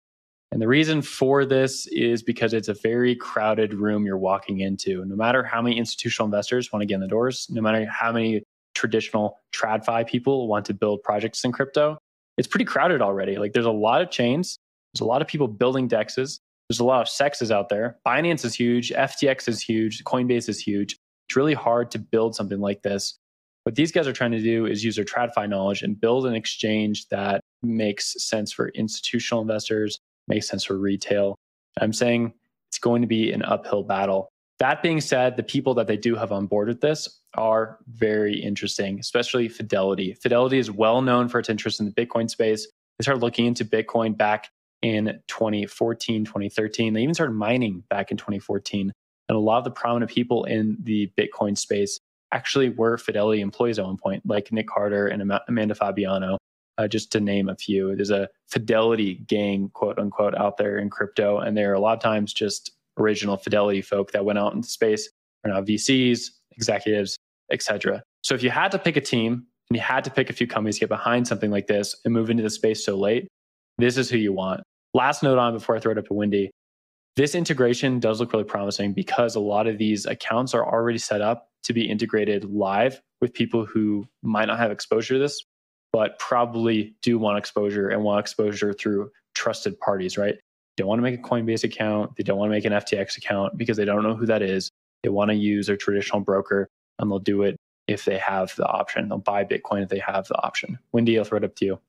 And 0.51 0.61
the 0.61 0.67
reason 0.67 1.01
for 1.01 1.45
this 1.45 1.87
is 1.87 2.21
because 2.21 2.53
it's 2.53 2.67
a 2.67 2.75
very 2.75 3.15
crowded 3.15 3.73
room 3.73 4.05
you're 4.05 4.19
walking 4.19 4.59
into. 4.59 5.03
No 5.03 5.15
matter 5.15 5.43
how 5.43 5.61
many 5.61 5.77
institutional 5.77 6.25
investors 6.25 6.71
want 6.71 6.81
to 6.83 6.85
get 6.85 6.95
in 6.95 7.01
the 7.01 7.07
doors, 7.07 7.47
no 7.49 7.59
matter 7.59 7.85
how 7.87 8.11
many 8.11 8.43
traditional 8.75 9.39
TradFi 9.53 10.07
people 10.07 10.47
want 10.47 10.65
to 10.67 10.73
build 10.73 11.01
projects 11.01 11.43
in 11.43 11.51
crypto, 11.51 11.97
it's 12.37 12.47
pretty 12.47 12.65
crowded 12.65 13.01
already. 13.01 13.37
Like 13.37 13.53
there's 13.53 13.65
a 13.65 13.71
lot 13.71 14.01
of 14.01 14.11
chains, 14.11 14.59
there's 14.93 15.01
a 15.01 15.05
lot 15.05 15.21
of 15.21 15.27
people 15.27 15.47
building 15.47 15.89
dexes. 15.89 16.39
There's 16.69 16.79
a 16.79 16.85
lot 16.85 17.01
of 17.01 17.07
CEXes 17.07 17.51
out 17.51 17.69
there. 17.69 17.97
Binance 18.07 18.45
is 18.45 18.55
huge. 18.55 18.91
FTX 18.91 19.47
is 19.47 19.61
huge. 19.61 20.03
Coinbase 20.05 20.47
is 20.49 20.59
huge. 20.59 20.97
It's 21.27 21.35
really 21.35 21.53
hard 21.53 21.91
to 21.91 21.99
build 21.99 22.35
something 22.35 22.59
like 22.59 22.81
this. 22.83 23.19
What 23.63 23.75
these 23.75 23.91
guys 23.93 24.07
are 24.07 24.13
trying 24.13 24.31
to 24.31 24.41
do 24.41 24.65
is 24.65 24.83
use 24.83 24.97
their 24.97 25.05
TradFi 25.05 25.47
knowledge 25.47 25.83
and 25.83 25.99
build 25.99 26.25
an 26.25 26.35
exchange 26.35 27.07
that 27.07 27.41
makes 27.61 28.21
sense 28.21 28.51
for 28.51 28.69
institutional 28.69 29.41
investors, 29.41 29.99
makes 30.27 30.49
sense 30.49 30.65
for 30.65 30.77
retail. 30.77 31.35
I'm 31.79 31.93
saying 31.93 32.33
it's 32.69 32.79
going 32.79 33.01
to 33.01 33.07
be 33.07 33.31
an 33.31 33.41
uphill 33.43 33.83
battle. 33.83 34.29
That 34.59 34.83
being 34.83 34.99
said, 34.99 35.37
the 35.37 35.43
people 35.43 35.73
that 35.75 35.87
they 35.87 35.97
do 35.97 36.15
have 36.15 36.31
on 36.31 36.45
board 36.45 36.67
with 36.67 36.81
this 36.81 37.21
are 37.35 37.79
very 37.87 38.39
interesting, 38.39 38.99
especially 38.99 39.47
Fidelity. 39.47 40.13
Fidelity 40.13 40.59
is 40.59 40.69
well 40.69 41.01
known 41.01 41.29
for 41.29 41.39
its 41.39 41.49
interest 41.49 41.79
in 41.79 41.85
the 41.85 41.91
Bitcoin 41.91 42.29
space. 42.29 42.67
They 42.99 43.03
started 43.03 43.21
looking 43.21 43.45
into 43.45 43.65
Bitcoin 43.65 44.15
back 44.15 44.49
in 44.81 45.21
2014, 45.27 46.25
2013. 46.25 46.93
They 46.93 47.01
even 47.01 47.15
started 47.15 47.33
mining 47.33 47.83
back 47.89 48.11
in 48.11 48.17
2014. 48.17 48.91
And 49.29 49.35
a 49.35 49.39
lot 49.39 49.59
of 49.59 49.63
the 49.63 49.71
prominent 49.71 50.11
people 50.11 50.43
in 50.43 50.77
the 50.83 51.11
Bitcoin 51.17 51.57
space 51.57 51.97
actually 52.33 52.69
were 52.69 52.97
Fidelity 52.97 53.41
employees 53.41 53.79
at 53.79 53.85
one 53.85 53.97
point, 53.97 54.25
like 54.25 54.51
Nick 54.51 54.67
Carter 54.67 55.07
and 55.07 55.31
Amanda 55.47 55.75
Fabiano, 55.75 56.37
uh, 56.77 56.87
just 56.87 57.11
to 57.11 57.19
name 57.19 57.49
a 57.49 57.55
few. 57.55 57.95
There's 57.95 58.09
a 58.09 58.27
Fidelity 58.49 59.15
gang, 59.27 59.69
quote 59.73 59.99
unquote, 59.99 60.35
out 60.35 60.57
there 60.57 60.77
in 60.77 60.89
crypto. 60.89 61.39
And 61.39 61.55
they're 61.55 61.73
a 61.73 61.79
lot 61.79 61.93
of 61.93 62.01
times 62.01 62.33
just 62.33 62.71
original 62.97 63.37
Fidelity 63.37 63.81
folk 63.81 64.11
that 64.11 64.25
went 64.25 64.39
out 64.39 64.53
into 64.53 64.67
space, 64.67 65.09
are 65.43 65.51
now 65.51 65.61
VCs, 65.61 66.29
executives, 66.51 67.17
etc. 67.51 68.03
So 68.23 68.35
if 68.35 68.43
you 68.43 68.49
had 68.49 68.71
to 68.71 68.79
pick 68.79 68.97
a 68.97 69.01
team 69.01 69.45
and 69.69 69.77
you 69.77 69.81
had 69.81 70.03
to 70.05 70.11
pick 70.11 70.29
a 70.29 70.33
few 70.33 70.47
companies 70.47 70.75
to 70.75 70.81
get 70.81 70.89
behind 70.89 71.27
something 71.27 71.51
like 71.51 71.67
this 71.67 71.95
and 72.03 72.13
move 72.13 72.29
into 72.29 72.43
the 72.43 72.49
space 72.49 72.83
so 72.85 72.97
late, 72.97 73.27
this 73.77 73.97
is 73.97 74.09
who 74.09 74.17
you 74.17 74.33
want. 74.33 74.61
Last 74.93 75.23
note 75.23 75.37
on 75.37 75.53
before 75.53 75.75
I 75.75 75.79
throw 75.79 75.91
it 75.91 75.97
up 75.97 76.05
to 76.07 76.13
Wendy. 76.13 76.51
This 77.15 77.35
integration 77.35 77.99
does 77.99 78.19
look 78.19 78.33
really 78.33 78.43
promising 78.43 78.93
because 78.93 79.35
a 79.35 79.39
lot 79.39 79.67
of 79.67 79.77
these 79.77 80.05
accounts 80.05 80.53
are 80.53 80.65
already 80.65 80.97
set 80.97 81.21
up 81.21 81.49
to 81.63 81.73
be 81.73 81.89
integrated 81.89 82.45
live 82.45 83.01
with 83.21 83.33
people 83.33 83.65
who 83.65 84.07
might 84.23 84.45
not 84.45 84.57
have 84.57 84.71
exposure 84.71 85.13
to 85.13 85.19
this, 85.19 85.45
but 85.91 86.17
probably 86.17 86.95
do 87.01 87.19
want 87.19 87.37
exposure 87.37 87.89
and 87.89 88.03
want 88.03 88.19
exposure 88.19 88.73
through 88.73 89.11
trusted 89.35 89.79
parties, 89.79 90.17
right? 90.17 90.35
They 90.75 90.81
don't 90.81 90.87
want 90.87 90.99
to 90.99 91.03
make 91.03 91.19
a 91.19 91.21
Coinbase 91.21 91.63
account. 91.63 92.15
They 92.15 92.23
don't 92.23 92.37
want 92.37 92.49
to 92.49 92.55
make 92.55 92.65
an 92.65 92.73
FTX 92.73 93.17
account 93.17 93.57
because 93.57 93.77
they 93.77 93.85
don't 93.85 94.01
know 94.01 94.15
who 94.15 94.25
that 94.25 94.41
is. 94.41 94.71
They 95.03 95.09
want 95.09 95.29
to 95.29 95.35
use 95.35 95.67
their 95.67 95.77
traditional 95.77 96.21
broker 96.21 96.67
and 96.97 97.11
they'll 97.11 97.19
do 97.19 97.43
it 97.43 97.57
if 97.87 98.05
they 98.05 98.17
have 98.17 98.55
the 98.55 98.65
option. 98.65 99.09
They'll 99.09 99.19
buy 99.19 99.43
Bitcoin 99.43 99.83
if 99.83 99.89
they 99.89 99.99
have 99.99 100.27
the 100.27 100.41
option. 100.41 100.79
Wendy, 100.91 101.17
I'll 101.19 101.25
throw 101.25 101.37
it 101.37 101.43
up 101.43 101.55
to 101.57 101.65
you. 101.65 101.79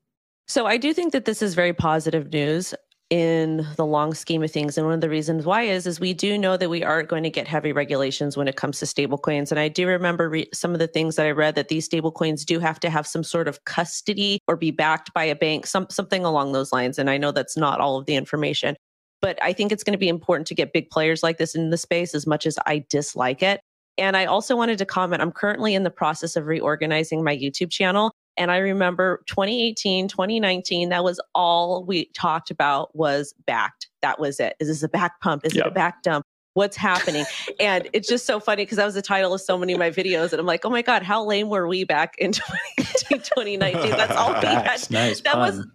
So 0.46 0.66
I 0.66 0.76
do 0.76 0.92
think 0.92 1.12
that 1.12 1.24
this 1.24 1.40
is 1.40 1.54
very 1.54 1.72
positive 1.72 2.30
news 2.30 2.74
in 3.10 3.66
the 3.76 3.84
long 3.84 4.14
scheme 4.14 4.42
of 4.42 4.50
things. 4.50 4.78
And 4.78 4.86
one 4.86 4.94
of 4.94 5.00
the 5.00 5.10
reasons 5.10 5.44
why 5.44 5.62
is, 5.62 5.86
is 5.86 6.00
we 6.00 6.14
do 6.14 6.38
know 6.38 6.56
that 6.56 6.70
we 6.70 6.82
are 6.82 7.02
going 7.02 7.22
to 7.22 7.30
get 7.30 7.46
heavy 7.46 7.72
regulations 7.72 8.36
when 8.36 8.48
it 8.48 8.56
comes 8.56 8.78
to 8.78 8.86
stablecoins. 8.86 9.50
And 9.50 9.60
I 9.60 9.68
do 9.68 9.86
remember 9.86 10.28
re- 10.28 10.48
some 10.54 10.72
of 10.72 10.78
the 10.78 10.88
things 10.88 11.16
that 11.16 11.26
I 11.26 11.30
read 11.30 11.54
that 11.54 11.68
these 11.68 11.88
stablecoins 11.88 12.44
do 12.44 12.58
have 12.58 12.80
to 12.80 12.90
have 12.90 13.06
some 13.06 13.22
sort 13.22 13.46
of 13.46 13.64
custody 13.66 14.40
or 14.48 14.56
be 14.56 14.70
backed 14.70 15.12
by 15.12 15.24
a 15.24 15.36
bank, 15.36 15.66
some, 15.66 15.86
something 15.90 16.24
along 16.24 16.52
those 16.52 16.72
lines. 16.72 16.98
And 16.98 17.10
I 17.10 17.18
know 17.18 17.30
that's 17.30 17.56
not 17.56 17.80
all 17.80 17.98
of 17.98 18.06
the 18.06 18.16
information, 18.16 18.74
but 19.20 19.38
I 19.42 19.52
think 19.52 19.70
it's 19.70 19.84
going 19.84 19.92
to 19.92 19.98
be 19.98 20.08
important 20.08 20.46
to 20.48 20.54
get 20.54 20.72
big 20.72 20.88
players 20.90 21.22
like 21.22 21.36
this 21.36 21.54
in 21.54 21.70
the 21.70 21.78
space 21.78 22.14
as 22.14 22.26
much 22.26 22.46
as 22.46 22.58
I 22.66 22.84
dislike 22.88 23.42
it. 23.42 23.60
And 23.96 24.16
I 24.16 24.24
also 24.24 24.56
wanted 24.56 24.78
to 24.78 24.86
comment, 24.86 25.22
I'm 25.22 25.30
currently 25.30 25.74
in 25.74 25.84
the 25.84 25.90
process 25.90 26.36
of 26.36 26.46
reorganizing 26.46 27.22
my 27.22 27.36
YouTube 27.36 27.70
channel. 27.70 28.12
And 28.36 28.50
I 28.50 28.58
remember 28.58 29.22
2018, 29.26 30.08
2019, 30.08 30.88
that 30.88 31.04
was 31.04 31.20
all 31.34 31.84
we 31.84 32.06
talked 32.06 32.50
about 32.50 32.94
was 32.96 33.34
Bakkt. 33.46 33.86
That 34.02 34.18
was 34.18 34.40
it. 34.40 34.54
Is 34.60 34.68
this 34.68 34.82
a 34.82 34.88
Bakkt 34.88 35.20
pump? 35.20 35.44
Is 35.44 35.54
yep. 35.54 35.66
it 35.66 35.72
a 35.72 35.74
Bakkt 35.74 36.02
dump? 36.02 36.26
What's 36.54 36.76
happening? 36.76 37.24
and 37.60 37.88
it's 37.92 38.08
just 38.08 38.26
so 38.26 38.38
funny 38.38 38.62
because 38.62 38.76
that 38.76 38.84
was 38.84 38.94
the 38.94 39.02
title 39.02 39.34
of 39.34 39.40
so 39.40 39.58
many 39.58 39.72
of 39.72 39.78
my 39.78 39.90
videos. 39.90 40.32
And 40.32 40.40
I'm 40.40 40.46
like, 40.46 40.64
oh 40.64 40.70
my 40.70 40.82
God, 40.82 41.02
how 41.02 41.24
lame 41.24 41.48
were 41.48 41.66
we 41.66 41.84
back 41.84 42.14
in 42.18 42.32
2018, 42.78 43.18
2019? 43.18 43.90
That's 43.90 44.16
all 44.16 44.32
we 44.34 44.46
had. 44.46 44.90
Nice 44.90 45.20
that 45.20 45.34
pun. 45.34 45.40
was 45.40 45.66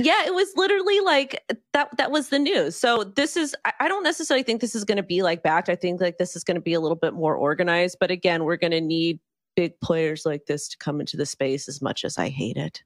yeah, 0.00 0.24
it 0.26 0.34
was 0.34 0.48
literally 0.56 1.00
like 1.00 1.42
that 1.72 1.94
that 1.96 2.10
was 2.10 2.28
the 2.28 2.38
news. 2.38 2.76
So 2.76 3.04
this 3.04 3.36
is 3.36 3.54
I, 3.64 3.72
I 3.80 3.88
don't 3.88 4.04
necessarily 4.04 4.42
think 4.42 4.60
this 4.60 4.74
is 4.74 4.84
going 4.84 4.96
to 4.96 5.02
be 5.02 5.22
like 5.22 5.42
Bakkt 5.42 5.68
I 5.68 5.74
think 5.74 6.00
like 6.00 6.18
this 6.18 6.36
is 6.36 6.44
going 6.44 6.54
to 6.54 6.60
be 6.60 6.74
a 6.74 6.80
little 6.80 6.96
bit 6.96 7.14
more 7.14 7.34
organized. 7.34 7.98
But 7.98 8.10
again, 8.10 8.44
we're 8.44 8.56
going 8.56 8.70
to 8.72 8.80
need 8.80 9.20
big 9.56 9.78
players 9.80 10.24
like 10.26 10.46
this 10.46 10.68
to 10.68 10.78
come 10.78 11.00
into 11.00 11.16
the 11.16 11.26
space 11.26 11.68
as 11.68 11.80
much 11.82 12.04
as 12.04 12.18
I 12.18 12.28
hate 12.28 12.56
it. 12.56 12.82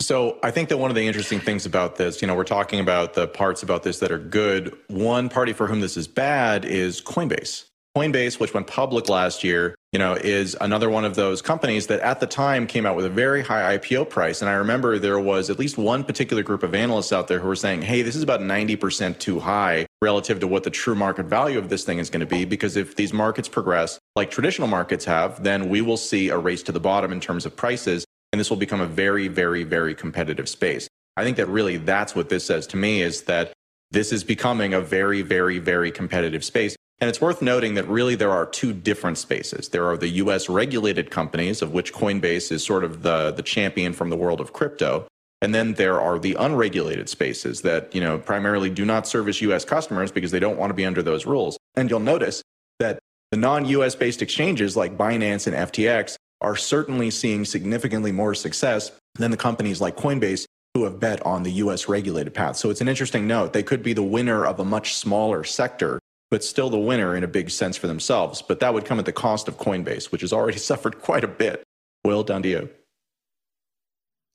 So 0.00 0.38
I 0.42 0.50
think 0.50 0.68
that 0.68 0.76
one 0.76 0.90
of 0.90 0.94
the 0.94 1.06
interesting 1.06 1.40
things 1.40 1.66
about 1.66 1.96
this, 1.96 2.20
you 2.20 2.28
know, 2.28 2.34
we're 2.34 2.44
talking 2.44 2.80
about 2.80 3.14
the 3.14 3.26
parts 3.26 3.62
about 3.62 3.82
this 3.82 3.98
that 4.00 4.12
are 4.12 4.18
good. 4.18 4.76
One 4.88 5.28
party 5.28 5.52
for 5.52 5.66
whom 5.66 5.80
this 5.80 5.96
is 5.96 6.06
bad 6.06 6.64
is 6.64 7.00
Coinbase. 7.00 7.64
Coinbase, 7.96 8.38
which 8.38 8.52
went 8.52 8.66
public 8.66 9.08
last 9.08 9.42
year, 9.42 9.74
you 9.92 9.98
know, 9.98 10.12
is 10.12 10.54
another 10.60 10.90
one 10.90 11.06
of 11.06 11.14
those 11.14 11.40
companies 11.40 11.86
that 11.86 12.00
at 12.00 12.20
the 12.20 12.26
time 12.26 12.66
came 12.66 12.84
out 12.84 12.94
with 12.94 13.06
a 13.06 13.10
very 13.10 13.42
high 13.42 13.78
IPO 13.78 14.10
price. 14.10 14.42
And 14.42 14.50
I 14.50 14.54
remember 14.54 14.98
there 14.98 15.18
was 15.18 15.48
at 15.48 15.58
least 15.58 15.78
one 15.78 16.04
particular 16.04 16.42
group 16.42 16.62
of 16.62 16.74
analysts 16.74 17.12
out 17.12 17.26
there 17.26 17.40
who 17.40 17.48
were 17.48 17.56
saying, 17.56 17.80
hey, 17.80 18.02
this 18.02 18.14
is 18.14 18.22
about 18.22 18.40
90% 18.40 19.18
too 19.18 19.40
high 19.40 19.85
relative 20.02 20.40
to 20.40 20.46
what 20.46 20.62
the 20.62 20.70
true 20.70 20.94
market 20.94 21.26
value 21.26 21.58
of 21.58 21.68
this 21.68 21.84
thing 21.84 21.98
is 21.98 22.10
going 22.10 22.20
to 22.20 22.26
be. 22.26 22.44
Because 22.44 22.76
if 22.76 22.96
these 22.96 23.12
markets 23.12 23.48
progress 23.48 23.98
like 24.14 24.30
traditional 24.30 24.68
markets 24.68 25.04
have, 25.04 25.42
then 25.42 25.68
we 25.68 25.80
will 25.80 25.96
see 25.96 26.28
a 26.28 26.38
race 26.38 26.62
to 26.64 26.72
the 26.72 26.80
bottom 26.80 27.12
in 27.12 27.20
terms 27.20 27.46
of 27.46 27.56
prices. 27.56 28.04
And 28.32 28.40
this 28.40 28.50
will 28.50 28.56
become 28.56 28.80
a 28.80 28.86
very, 28.86 29.28
very, 29.28 29.64
very 29.64 29.94
competitive 29.94 30.48
space. 30.48 30.88
I 31.16 31.24
think 31.24 31.38
that 31.38 31.48
really 31.48 31.78
that's 31.78 32.14
what 32.14 32.28
this 32.28 32.44
says 32.44 32.66
to 32.68 32.76
me 32.76 33.00
is 33.00 33.22
that 33.22 33.52
this 33.90 34.12
is 34.12 34.24
becoming 34.24 34.74
a 34.74 34.80
very, 34.80 35.22
very, 35.22 35.58
very 35.58 35.90
competitive 35.90 36.44
space. 36.44 36.76
And 36.98 37.08
it's 37.08 37.20
worth 37.20 37.40
noting 37.40 37.74
that 37.74 37.86
really 37.88 38.14
there 38.14 38.32
are 38.32 38.46
two 38.46 38.72
different 38.72 39.18
spaces. 39.18 39.68
There 39.68 39.88
are 39.88 39.96
the 39.96 40.08
US 40.08 40.48
regulated 40.48 41.10
companies, 41.10 41.62
of 41.62 41.72
which 41.72 41.92
Coinbase 41.94 42.50
is 42.52 42.64
sort 42.64 42.84
of 42.84 43.02
the, 43.02 43.32
the 43.32 43.42
champion 43.42 43.92
from 43.92 44.10
the 44.10 44.16
world 44.16 44.40
of 44.40 44.52
crypto. 44.52 45.06
And 45.46 45.54
then 45.54 45.74
there 45.74 46.00
are 46.00 46.18
the 46.18 46.34
unregulated 46.34 47.08
spaces 47.08 47.62
that, 47.62 47.94
you 47.94 48.00
know, 48.00 48.18
primarily 48.18 48.68
do 48.68 48.84
not 48.84 49.06
service 49.06 49.40
US 49.42 49.64
customers 49.64 50.10
because 50.10 50.32
they 50.32 50.40
don't 50.40 50.56
want 50.56 50.70
to 50.70 50.74
be 50.74 50.84
under 50.84 51.04
those 51.04 51.24
rules. 51.24 51.56
And 51.76 51.88
you'll 51.88 52.00
notice 52.00 52.42
that 52.80 52.98
the 53.30 53.36
non-US 53.36 53.94
based 53.94 54.22
exchanges 54.22 54.76
like 54.76 54.98
Binance 54.98 55.46
and 55.46 55.54
FTX 55.54 56.16
are 56.40 56.56
certainly 56.56 57.12
seeing 57.12 57.44
significantly 57.44 58.10
more 58.10 58.34
success 58.34 58.90
than 59.14 59.30
the 59.30 59.36
companies 59.36 59.80
like 59.80 59.96
Coinbase 59.96 60.46
who 60.74 60.82
have 60.82 60.98
bet 60.98 61.24
on 61.24 61.44
the 61.44 61.52
US 61.52 61.88
regulated 61.88 62.34
path. 62.34 62.56
So 62.56 62.70
it's 62.70 62.80
an 62.80 62.88
interesting 62.88 63.28
note. 63.28 63.52
They 63.52 63.62
could 63.62 63.84
be 63.84 63.92
the 63.92 64.02
winner 64.02 64.44
of 64.44 64.58
a 64.58 64.64
much 64.64 64.96
smaller 64.96 65.44
sector 65.44 66.00
but 66.28 66.42
still 66.42 66.70
the 66.70 66.76
winner 66.76 67.14
in 67.14 67.22
a 67.22 67.28
big 67.28 67.50
sense 67.50 67.76
for 67.76 67.86
themselves. 67.86 68.42
But 68.42 68.58
that 68.58 68.74
would 68.74 68.84
come 68.84 68.98
at 68.98 69.04
the 69.04 69.12
cost 69.12 69.46
of 69.46 69.58
Coinbase, 69.58 70.10
which 70.10 70.22
has 70.22 70.32
already 70.32 70.58
suffered 70.70 71.00
quite 71.00 71.22
a 71.22 71.28
bit. 71.28 71.62
Will, 72.04 72.24
down 72.24 72.42
to 72.42 72.48
you. 72.48 72.68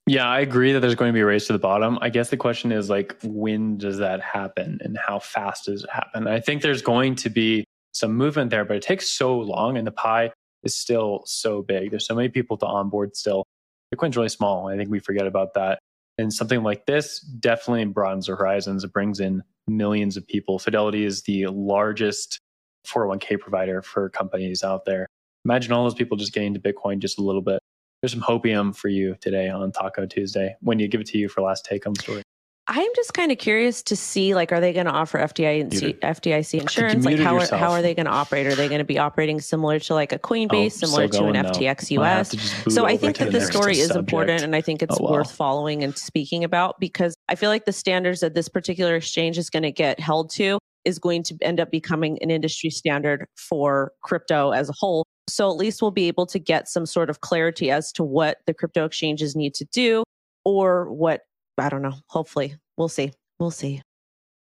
Yeah, 0.08 0.28
I 0.28 0.40
agree 0.40 0.74
that 0.74 0.80
there's 0.80 0.96
going 0.96 1.10
to 1.10 1.14
be 1.14 1.22
a 1.22 1.26
race 1.26 1.48
to 1.48 1.54
the 1.54 1.60
bottom. 1.60 2.00
I 2.02 2.10
guess 2.10 2.30
the 2.30 2.38
question 2.38 2.72
is 2.72 2.90
like, 2.90 3.16
when 3.24 3.78
does 3.78 4.00
that 4.00 4.20
happen 4.22 4.80
and 4.82 4.98
how 4.98 5.20
fast 5.20 5.66
does 5.66 5.84
it 5.84 5.90
happen? 5.90 6.28
I 6.28 6.40
think 6.40 6.62
there's 6.62 6.82
going 6.82 7.16
to 7.16 7.30
be 7.30 7.66
some 7.94 8.16
movement 8.16 8.50
there, 8.50 8.66
but 8.66 8.78
it 8.78 8.84
takes 8.84 9.10
so 9.10 9.38
long 9.38 9.78
and 9.78 9.86
the 9.86 9.92
pie 9.92 10.32
is 10.64 10.76
still 10.76 11.22
so 11.26 11.62
big. 11.62 11.92
There's 11.92 12.06
so 12.06 12.16
many 12.16 12.30
people 12.30 12.58
to 12.58 12.66
onboard 12.66 13.16
still. 13.16 13.46
Bitcoin's 13.94 14.18
really 14.18 14.30
small. 14.30 14.68
I 14.70 14.78
think 14.78 14.90
we 14.90 15.00
forget 15.00 15.28
about 15.28 15.54
that. 15.54 15.80
And 16.18 16.34
something 16.34 16.64
like 16.64 16.86
this 16.86 17.20
definitely 17.20 17.86
broadens 17.86 18.26
the 18.26 18.36
horizons. 18.36 18.84
It 18.84 18.94
brings 18.94 19.20
in 19.20 19.44
millions 19.68 20.18
of 20.18 20.28
people. 20.28 20.60
Fidelity 20.60 21.06
is 21.06 21.24
the 21.24 21.48
largest 21.48 22.40
401k 22.88 23.40
provider 23.40 23.82
for 23.82 24.10
companies 24.10 24.64
out 24.64 24.86
there. 24.86 25.08
Imagine 25.46 25.74
all 25.74 25.84
those 25.84 25.94
people 25.94 26.18
just 26.18 26.34
getting 26.34 26.56
into 26.56 26.60
Bitcoin 26.60 27.00
just 27.00 27.20
a 27.20 27.22
little 27.22 27.42
bit. 27.42 27.60
There's 28.02 28.14
some 28.14 28.22
hopium 28.22 28.76
for 28.76 28.88
you 28.88 29.16
today 29.22 29.48
on 29.48 29.72
Taco 29.72 30.08
Tuesday 30.08 30.56
when 30.62 30.80
you 30.80 30.88
give 30.88 31.02
it 31.02 31.08
to 31.08 31.20
you 31.20 31.30
for 31.30 31.42
last 31.42 31.66
take 31.66 31.84
home 31.84 31.96
story. 31.96 32.24
I'm 32.68 32.90
just 32.96 33.14
kind 33.14 33.32
of 33.32 33.38
curious 33.38 33.84
to 33.84 33.96
see, 33.96 34.34
like, 34.34 34.52
are 34.52 34.60
they 34.60 34.72
going 34.72 34.86
to 34.86 34.92
offer 34.92 35.20
FDIC, 35.20 36.00
FDIC 36.00 36.62
insurance? 36.62 37.06
Like, 37.06 37.20
how 37.20 37.38
are, 37.38 37.46
how 37.56 37.72
are 37.72 37.82
they 37.82 37.94
going 37.94 38.06
to 38.06 38.12
operate? 38.12 38.48
Are 38.48 38.56
they 38.56 38.70
going 38.70 38.80
to 38.80 38.86
be 38.86 38.98
operating 38.98 39.42
similar 39.42 39.78
to 39.80 39.94
like 39.94 40.14
a 40.14 40.20
Coinbase, 40.20 40.82
oh, 40.82 40.88
similar 40.88 41.08
to 41.10 41.26
an 41.26 41.36
FTX 41.36 41.92
US? 42.00 42.74
So 42.74 42.86
I 42.86 42.98
think 42.98 43.18
that 43.18 43.32
the 43.32 43.42
story 43.42 43.78
is 43.78 43.96
important, 43.96 44.42
and 44.42 44.56
I 44.56 44.62
think 44.62 44.82
it's 44.82 44.98
oh, 45.00 45.04
wow. 45.04 45.12
worth 45.12 45.32
following 45.32 45.84
and 45.84 45.98
speaking 45.98 46.44
about 46.44 46.80
because 46.80 47.14
I 47.30 47.36
feel 47.36 47.50
like 47.50 47.66
the 47.66 47.74
standards 47.74 48.22
that 48.22 48.36
this 48.36 48.48
particular 48.48 48.96
exchange 48.96 49.38
is 49.38 49.50
going 49.50 49.64
to 49.64 49.72
get 49.72 50.00
held 50.00 50.32
to 50.32 50.58
is 50.86 51.00
going 51.00 51.24
to 51.24 51.38
end 51.42 51.60
up 51.60 51.72
becoming 51.72 52.18
an 52.22 52.32
industry 52.32 52.70
standard 52.70 53.26
for 53.36 53.94
crypto 54.04 54.52
as 54.52 54.70
a 54.70 54.74
whole. 54.78 55.06
So 55.28 55.50
at 55.50 55.58
least 55.58 55.82
we'll 55.82 55.92
be 55.92 56.08
able 56.08 56.26
to 56.28 56.40
get 56.40 56.68
some 56.68 56.86
sort 56.86 57.10
of 57.10 57.22
clarity 57.22 57.72
as 57.72 57.92
to 57.94 58.04
what 58.04 58.40
the 58.46 58.54
crypto 58.54 58.86
exchanges 58.86 59.36
need 59.36 59.54
to 59.56 59.66
do 59.66 60.04
or 60.44 60.92
what 60.92 61.22
I 61.58 61.70
don't 61.70 61.82
know. 61.82 61.96
Hopefully, 62.08 62.56
we'll 62.78 62.90
see. 62.90 63.14
We'll 63.40 63.52
see. 63.52 63.82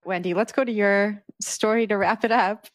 Wendy, 0.06 0.34
let's 0.34 0.52
go 0.52 0.64
to 0.64 0.72
your 0.72 1.24
story 1.42 1.88
to 1.88 1.98
wrap 1.98 2.24
it 2.24 2.32
up. 2.32 2.68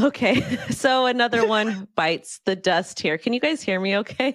Okay. 0.00 0.58
So 0.70 1.06
another 1.06 1.46
one 1.46 1.88
bites 1.94 2.40
the 2.44 2.56
dust 2.56 3.00
here. 3.00 3.16
Can 3.16 3.32
you 3.32 3.40
guys 3.40 3.62
hear 3.62 3.80
me 3.80 3.96
okay? 3.98 4.33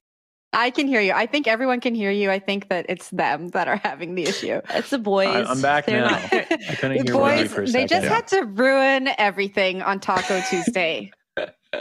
I 0.52 0.72
can 0.72 0.88
hear 0.88 1.00
you. 1.02 1.14
I 1.14 1.28
think 1.28 1.48
everyone 1.48 1.80
can 1.80 1.94
hear 1.94 2.10
you. 2.10 2.32
I 2.32 2.40
think 2.40 2.70
that 2.70 2.88
it's 2.90 3.10
them 3.12 3.50
that 3.50 3.68
are 3.68 3.76
having 3.78 4.16
the 4.16 4.24
issue. 4.24 4.60
It's 4.72 4.90
the 4.90 4.98
boys. 4.98 5.46
I'm 5.48 5.62
back 5.62 5.86
They're 5.86 6.02
now. 6.02 6.10
Not, 6.10 6.34
I 6.34 6.44
couldn't 6.80 6.98
the 6.98 7.04
hear 7.04 7.14
boys, 7.14 7.54
for 7.54 7.64
a 7.64 7.68
They 7.68 7.86
just 7.86 8.08
had 8.08 8.28
to 8.30 8.42
ruin 8.42 9.10
everything 9.18 9.82
on 9.82 10.00
Taco 10.00 10.42
Tuesday. 10.50 11.12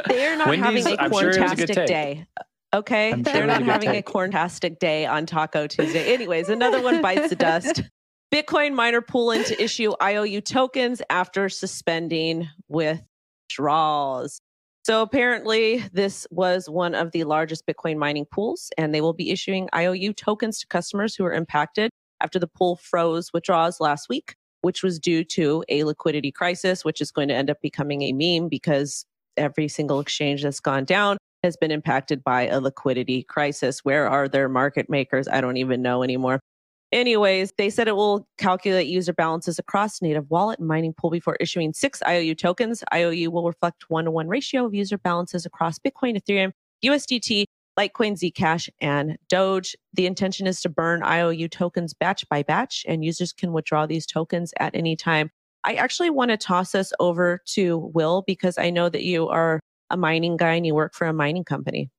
They're 0.06 0.36
not 0.36 0.48
Wendy's, 0.48 0.84
having 0.86 0.98
a 0.98 1.10
corntastic 1.10 1.74
sure 1.74 1.86
day. 1.86 2.26
Okay. 2.74 3.10
Sure 3.12 3.22
They're 3.22 3.46
not 3.46 3.62
having 3.62 3.90
take. 3.90 4.06
a 4.06 4.12
corntastic 4.12 4.78
day 4.78 5.06
on 5.06 5.24
Taco 5.24 5.66
Tuesday. 5.66 6.12
Anyways, 6.12 6.50
another 6.50 6.82
one 6.82 7.00
bites 7.00 7.30
the 7.30 7.36
dust. 7.36 7.82
Bitcoin 8.32 8.74
miner 8.74 9.00
Poolin 9.00 9.46
to 9.46 9.62
issue 9.62 9.92
IOU 10.02 10.42
tokens 10.42 11.00
after 11.08 11.48
suspending 11.48 12.46
withdrawals. 12.68 14.42
So 14.88 15.02
apparently, 15.02 15.84
this 15.92 16.26
was 16.30 16.66
one 16.66 16.94
of 16.94 17.12
the 17.12 17.24
largest 17.24 17.66
Bitcoin 17.66 17.98
mining 17.98 18.24
pools, 18.24 18.70
and 18.78 18.94
they 18.94 19.02
will 19.02 19.12
be 19.12 19.30
issuing 19.30 19.68
IOU 19.74 20.14
tokens 20.14 20.58
to 20.60 20.66
customers 20.66 21.14
who 21.14 21.26
are 21.26 21.34
impacted 21.34 21.90
after 22.22 22.38
the 22.38 22.46
pool 22.46 22.76
froze 22.76 23.30
withdrawals 23.34 23.80
last 23.80 24.08
week, 24.08 24.34
which 24.62 24.82
was 24.82 24.98
due 24.98 25.24
to 25.24 25.62
a 25.68 25.84
liquidity 25.84 26.32
crisis, 26.32 26.86
which 26.86 27.02
is 27.02 27.10
going 27.10 27.28
to 27.28 27.34
end 27.34 27.50
up 27.50 27.58
becoming 27.60 28.00
a 28.00 28.12
meme 28.14 28.48
because 28.48 29.04
every 29.36 29.68
single 29.68 30.00
exchange 30.00 30.42
that's 30.42 30.58
gone 30.58 30.86
down 30.86 31.18
has 31.44 31.54
been 31.54 31.70
impacted 31.70 32.24
by 32.24 32.46
a 32.46 32.58
liquidity 32.58 33.24
crisis. 33.24 33.84
Where 33.84 34.08
are 34.08 34.26
their 34.26 34.48
market 34.48 34.88
makers? 34.88 35.28
I 35.28 35.42
don't 35.42 35.58
even 35.58 35.82
know 35.82 36.02
anymore. 36.02 36.40
Anyways, 36.90 37.52
they 37.58 37.68
said 37.68 37.86
it 37.86 37.96
will 37.96 38.26
calculate 38.38 38.86
user 38.86 39.12
balances 39.12 39.58
across 39.58 40.00
native 40.00 40.30
wallet 40.30 40.58
and 40.58 40.68
mining 40.68 40.94
pool 40.94 41.10
before 41.10 41.36
issuing 41.38 41.74
six 41.74 42.02
IOU 42.06 42.34
tokens. 42.34 42.82
IOU 42.94 43.30
will 43.30 43.46
reflect 43.46 43.90
one 43.90 44.06
to 44.06 44.10
one 44.10 44.26
ratio 44.26 44.64
of 44.64 44.74
user 44.74 44.96
balances 44.96 45.44
across 45.44 45.78
Bitcoin, 45.78 46.18
Ethereum, 46.18 46.52
USDT, 46.82 47.44
Litecoin, 47.78 48.18
Zcash, 48.18 48.70
and 48.80 49.18
Doge. 49.28 49.76
The 49.92 50.06
intention 50.06 50.46
is 50.46 50.62
to 50.62 50.70
burn 50.70 51.02
IOU 51.02 51.48
tokens 51.48 51.92
batch 51.92 52.26
by 52.30 52.42
batch, 52.42 52.86
and 52.88 53.04
users 53.04 53.34
can 53.34 53.52
withdraw 53.52 53.84
these 53.84 54.06
tokens 54.06 54.54
at 54.58 54.74
any 54.74 54.96
time. 54.96 55.30
I 55.64 55.74
actually 55.74 56.10
want 56.10 56.30
to 56.30 56.38
toss 56.38 56.74
us 56.74 56.92
over 56.98 57.42
to 57.48 57.90
Will 57.92 58.24
because 58.26 58.56
I 58.56 58.70
know 58.70 58.88
that 58.88 59.04
you 59.04 59.28
are 59.28 59.60
a 59.90 59.96
mining 59.96 60.38
guy 60.38 60.54
and 60.54 60.66
you 60.66 60.74
work 60.74 60.94
for 60.94 61.06
a 61.06 61.12
mining 61.12 61.44
company. 61.44 61.90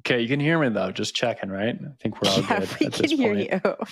Okay, 0.00 0.20
you 0.22 0.28
can 0.28 0.40
hear 0.40 0.58
me 0.58 0.68
though. 0.70 0.90
Just 0.90 1.14
checking, 1.14 1.50
right? 1.50 1.78
I 1.78 2.02
think 2.02 2.22
we're 2.22 2.30
all 2.30 2.40
yeah, 2.48 2.60
good. 2.60 2.80
We 2.80 2.90
can 2.90 3.10
hear 3.10 3.34
point. 3.34 3.50
you. 3.64 3.86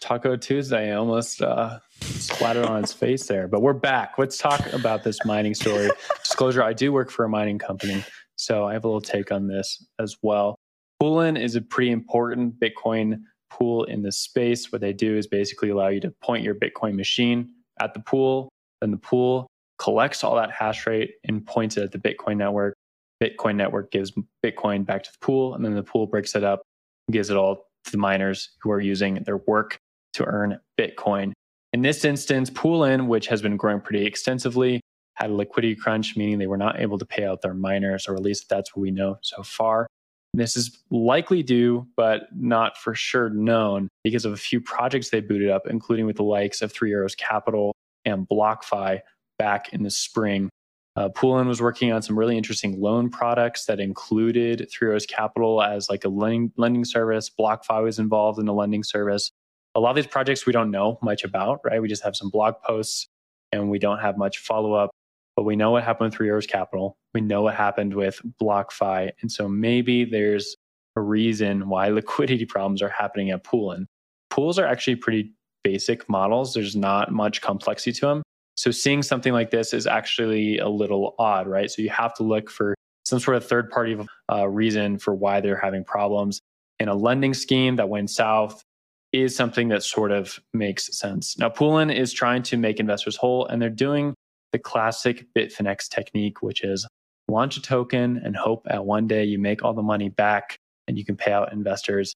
Taco 0.00 0.36
Tuesday 0.36 0.92
almost 0.92 1.40
uh, 1.40 1.78
splattered 2.00 2.66
on 2.66 2.82
its 2.82 2.92
face 2.92 3.26
there, 3.26 3.48
but 3.48 3.62
we're 3.62 3.72
back. 3.72 4.14
Let's 4.18 4.36
talk 4.36 4.72
about 4.72 5.02
this 5.02 5.24
mining 5.24 5.54
story. 5.54 5.90
Disclosure: 6.22 6.62
I 6.62 6.72
do 6.72 6.92
work 6.92 7.10
for 7.10 7.24
a 7.24 7.28
mining 7.28 7.58
company, 7.58 8.04
so 8.36 8.66
I 8.66 8.74
have 8.74 8.84
a 8.84 8.88
little 8.88 9.00
take 9.00 9.32
on 9.32 9.46
this 9.46 9.86
as 9.98 10.16
well. 10.22 10.56
Poolin 11.02 11.40
is 11.40 11.56
a 11.56 11.62
pretty 11.62 11.90
important 11.90 12.60
Bitcoin 12.60 13.22
pool 13.50 13.84
in 13.84 14.02
this 14.02 14.18
space. 14.18 14.70
What 14.70 14.80
they 14.80 14.92
do 14.92 15.16
is 15.16 15.26
basically 15.26 15.70
allow 15.70 15.88
you 15.88 16.00
to 16.00 16.10
point 16.22 16.44
your 16.44 16.54
Bitcoin 16.54 16.94
machine 16.94 17.50
at 17.80 17.94
the 17.94 18.00
pool, 18.00 18.50
then 18.80 18.90
the 18.90 18.98
pool 18.98 19.46
collects 19.78 20.22
all 20.22 20.36
that 20.36 20.50
hash 20.50 20.86
rate 20.86 21.14
and 21.24 21.44
points 21.46 21.76
it 21.76 21.82
at 21.82 21.92
the 21.92 21.98
Bitcoin 21.98 22.36
network. 22.36 22.74
Bitcoin 23.22 23.56
network 23.56 23.90
gives 23.90 24.12
Bitcoin 24.44 24.84
back 24.84 25.02
to 25.04 25.10
the 25.10 25.24
pool, 25.24 25.54
and 25.54 25.64
then 25.64 25.74
the 25.74 25.82
pool 25.82 26.06
breaks 26.06 26.34
it 26.34 26.44
up 26.44 26.62
gives 27.10 27.30
it 27.30 27.36
all 27.36 27.66
the 27.90 27.98
miners 27.98 28.50
who 28.62 28.70
are 28.70 28.80
using 28.80 29.22
their 29.24 29.38
work 29.38 29.78
to 30.14 30.24
earn 30.24 30.58
Bitcoin. 30.78 31.32
In 31.72 31.82
this 31.82 32.04
instance, 32.04 32.50
Poolin, 32.50 33.06
which 33.08 33.26
has 33.26 33.42
been 33.42 33.56
growing 33.56 33.80
pretty 33.80 34.06
extensively, 34.06 34.80
had 35.14 35.30
a 35.30 35.34
liquidity 35.34 35.74
crunch, 35.74 36.16
meaning 36.16 36.38
they 36.38 36.46
were 36.46 36.56
not 36.56 36.80
able 36.80 36.98
to 36.98 37.06
pay 37.06 37.24
out 37.24 37.42
their 37.42 37.54
miners, 37.54 38.06
or 38.08 38.14
at 38.14 38.22
least 38.22 38.48
that's 38.48 38.74
what 38.74 38.82
we 38.82 38.90
know 38.90 39.18
so 39.22 39.42
far. 39.42 39.86
This 40.32 40.56
is 40.56 40.82
likely 40.90 41.42
due, 41.44 41.86
but 41.96 42.22
not 42.34 42.76
for 42.76 42.94
sure 42.94 43.30
known 43.30 43.88
because 44.02 44.24
of 44.24 44.32
a 44.32 44.36
few 44.36 44.60
projects 44.60 45.10
they 45.10 45.20
booted 45.20 45.50
up, 45.50 45.62
including 45.68 46.06
with 46.06 46.16
the 46.16 46.24
likes 46.24 46.60
of 46.60 46.72
Three 46.72 46.92
Arrows 46.92 47.14
Capital 47.14 47.74
and 48.04 48.28
BlockFi, 48.28 49.00
back 49.38 49.72
in 49.72 49.82
the 49.82 49.90
spring. 49.90 50.48
Uh, 50.96 51.08
Poolin 51.08 51.48
was 51.48 51.60
working 51.60 51.92
on 51.92 52.02
some 52.02 52.16
really 52.16 52.36
interesting 52.36 52.80
loan 52.80 53.10
products 53.10 53.64
that 53.64 53.80
included 53.80 54.68
Three 54.70 54.88
Arrows 54.88 55.06
Capital 55.06 55.60
as 55.60 55.90
like 55.90 56.04
a 56.04 56.08
lending, 56.08 56.52
lending 56.56 56.84
service. 56.84 57.30
BlockFi 57.36 57.82
was 57.82 57.98
involved 57.98 58.38
in 58.38 58.46
a 58.46 58.52
lending 58.52 58.84
service. 58.84 59.32
A 59.74 59.80
lot 59.80 59.90
of 59.90 59.96
these 59.96 60.06
projects 60.06 60.46
we 60.46 60.52
don't 60.52 60.70
know 60.70 60.98
much 61.02 61.24
about, 61.24 61.60
right? 61.64 61.82
We 61.82 61.88
just 61.88 62.04
have 62.04 62.14
some 62.14 62.30
blog 62.30 62.54
posts 62.64 63.08
and 63.50 63.70
we 63.70 63.80
don't 63.80 63.98
have 63.98 64.16
much 64.16 64.38
follow 64.38 64.74
up. 64.74 64.90
But 65.36 65.42
we 65.42 65.56
know 65.56 65.72
what 65.72 65.82
happened 65.82 66.10
with 66.10 66.14
Three 66.14 66.28
Arrows 66.28 66.46
Capital. 66.46 66.96
We 67.12 67.20
know 67.20 67.42
what 67.42 67.56
happened 67.56 67.94
with 67.94 68.20
BlockFi. 68.40 69.10
And 69.20 69.32
so 69.32 69.48
maybe 69.48 70.04
there's 70.04 70.54
a 70.94 71.00
reason 71.00 71.68
why 71.68 71.88
liquidity 71.88 72.44
problems 72.44 72.82
are 72.82 72.88
happening 72.88 73.30
at 73.30 73.42
Poolin. 73.42 73.86
Pools 74.30 74.60
are 74.60 74.66
actually 74.66 74.96
pretty 74.96 75.32
basic 75.64 76.08
models. 76.08 76.54
There's 76.54 76.76
not 76.76 77.10
much 77.10 77.40
complexity 77.40 77.92
to 77.98 78.06
them. 78.06 78.22
So 78.64 78.70
seeing 78.70 79.02
something 79.02 79.34
like 79.34 79.50
this 79.50 79.74
is 79.74 79.86
actually 79.86 80.56
a 80.56 80.70
little 80.70 81.14
odd, 81.18 81.46
right? 81.46 81.70
So 81.70 81.82
you 81.82 81.90
have 81.90 82.14
to 82.14 82.22
look 82.22 82.48
for 82.48 82.74
some 83.04 83.20
sort 83.20 83.36
of 83.36 83.46
third 83.46 83.68
party 83.68 83.94
uh, 84.32 84.48
reason 84.48 84.96
for 84.96 85.14
why 85.14 85.42
they're 85.42 85.60
having 85.60 85.84
problems. 85.84 86.40
And 86.80 86.88
a 86.88 86.94
lending 86.94 87.34
scheme 87.34 87.76
that 87.76 87.90
went 87.90 88.08
south 88.08 88.62
is 89.12 89.36
something 89.36 89.68
that 89.68 89.82
sort 89.82 90.12
of 90.12 90.40
makes 90.54 90.96
sense. 90.96 91.36
Now, 91.36 91.50
Poolin 91.50 91.94
is 91.94 92.10
trying 92.10 92.42
to 92.44 92.56
make 92.56 92.80
investors 92.80 93.16
whole, 93.16 93.44
and 93.48 93.60
they're 93.60 93.68
doing 93.68 94.14
the 94.52 94.58
classic 94.58 95.26
Bitfinex 95.36 95.90
technique, 95.90 96.40
which 96.40 96.64
is 96.64 96.88
launch 97.28 97.58
a 97.58 97.60
token 97.60 98.16
and 98.24 98.34
hope 98.34 98.66
at 98.70 98.86
one 98.86 99.06
day 99.06 99.24
you 99.24 99.38
make 99.38 99.62
all 99.62 99.74
the 99.74 99.82
money 99.82 100.08
back 100.08 100.56
and 100.88 100.96
you 100.96 101.04
can 101.04 101.18
pay 101.18 101.32
out 101.32 101.52
investors. 101.52 102.14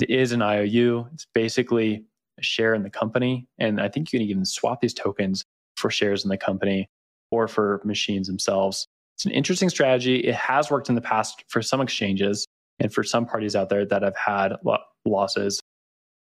It 0.00 0.08
is 0.08 0.32
an 0.32 0.40
IOU. 0.40 1.08
It's 1.12 1.26
basically 1.34 2.06
a 2.38 2.42
share 2.42 2.72
in 2.72 2.84
the 2.84 2.88
company. 2.88 3.48
And 3.58 3.82
I 3.82 3.90
think 3.90 4.14
you 4.14 4.18
can 4.18 4.26
even 4.26 4.46
swap 4.46 4.80
these 4.80 4.94
tokens 4.94 5.44
for 5.80 5.90
shares 5.90 6.24
in 6.24 6.30
the 6.30 6.36
company 6.36 6.88
or 7.30 7.48
for 7.48 7.80
machines 7.84 8.26
themselves. 8.26 8.86
It's 9.16 9.26
an 9.26 9.32
interesting 9.32 9.68
strategy. 9.68 10.16
It 10.16 10.34
has 10.34 10.70
worked 10.70 10.88
in 10.88 10.94
the 10.94 11.00
past 11.00 11.44
for 11.48 11.62
some 11.62 11.80
exchanges 11.80 12.46
and 12.78 12.92
for 12.92 13.02
some 13.02 13.26
parties 13.26 13.54
out 13.54 13.68
there 13.68 13.84
that 13.84 14.02
have 14.02 14.16
had 14.16 14.54
losses, 15.04 15.60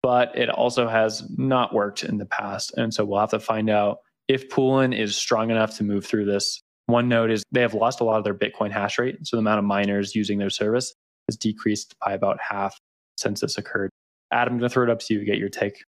but 0.04 0.38
it 0.38 0.50
also 0.50 0.88
has 0.88 1.24
not 1.38 1.74
worked 1.74 2.04
in 2.04 2.18
the 2.18 2.26
past. 2.26 2.74
And 2.78 2.94
so 2.94 3.06
we'll 3.06 3.20
have 3.20 3.30
to 3.32 3.40
find 3.40 3.70
out 3.70 4.00
if 4.28 4.50
Poolin 4.50 4.98
is 4.98 5.16
strong 5.16 5.50
enough 5.50 5.78
to 5.78 5.84
move 5.84 6.06
through 6.06 6.26
this. 6.26 6.62
One 6.88 7.08
note 7.08 7.32
is 7.32 7.44
they 7.52 7.62
have 7.62 7.74
lost 7.74 8.02
a 8.02 8.04
lot 8.04 8.18
of 8.18 8.24
their 8.24 8.34
Bitcoin 8.34 8.72
hash 8.72 9.00
rate. 9.00 9.18
So 9.24 9.38
the 9.38 9.42
amount 9.42 9.60
of 9.60 9.66
miners 9.66 10.16
using 10.16 10.38
their 10.38 10.50
service 10.50 10.94
has 11.28 11.38
decreased 11.38 11.96
by 12.04 12.14
about 12.14 12.40
half 12.42 12.78
since 13.18 13.42
this 13.42 13.58
occurred. 13.58 13.92
Adam, 14.32 14.54
I'm 14.54 14.60
going 14.60 14.70
to 14.70 14.74
throw 14.74 14.84
it 14.84 14.90
up 14.90 15.00
to 15.00 15.14
you 15.14 15.20
to 15.20 15.26
get 15.26 15.38
your 15.38 15.50
take. 15.50 15.84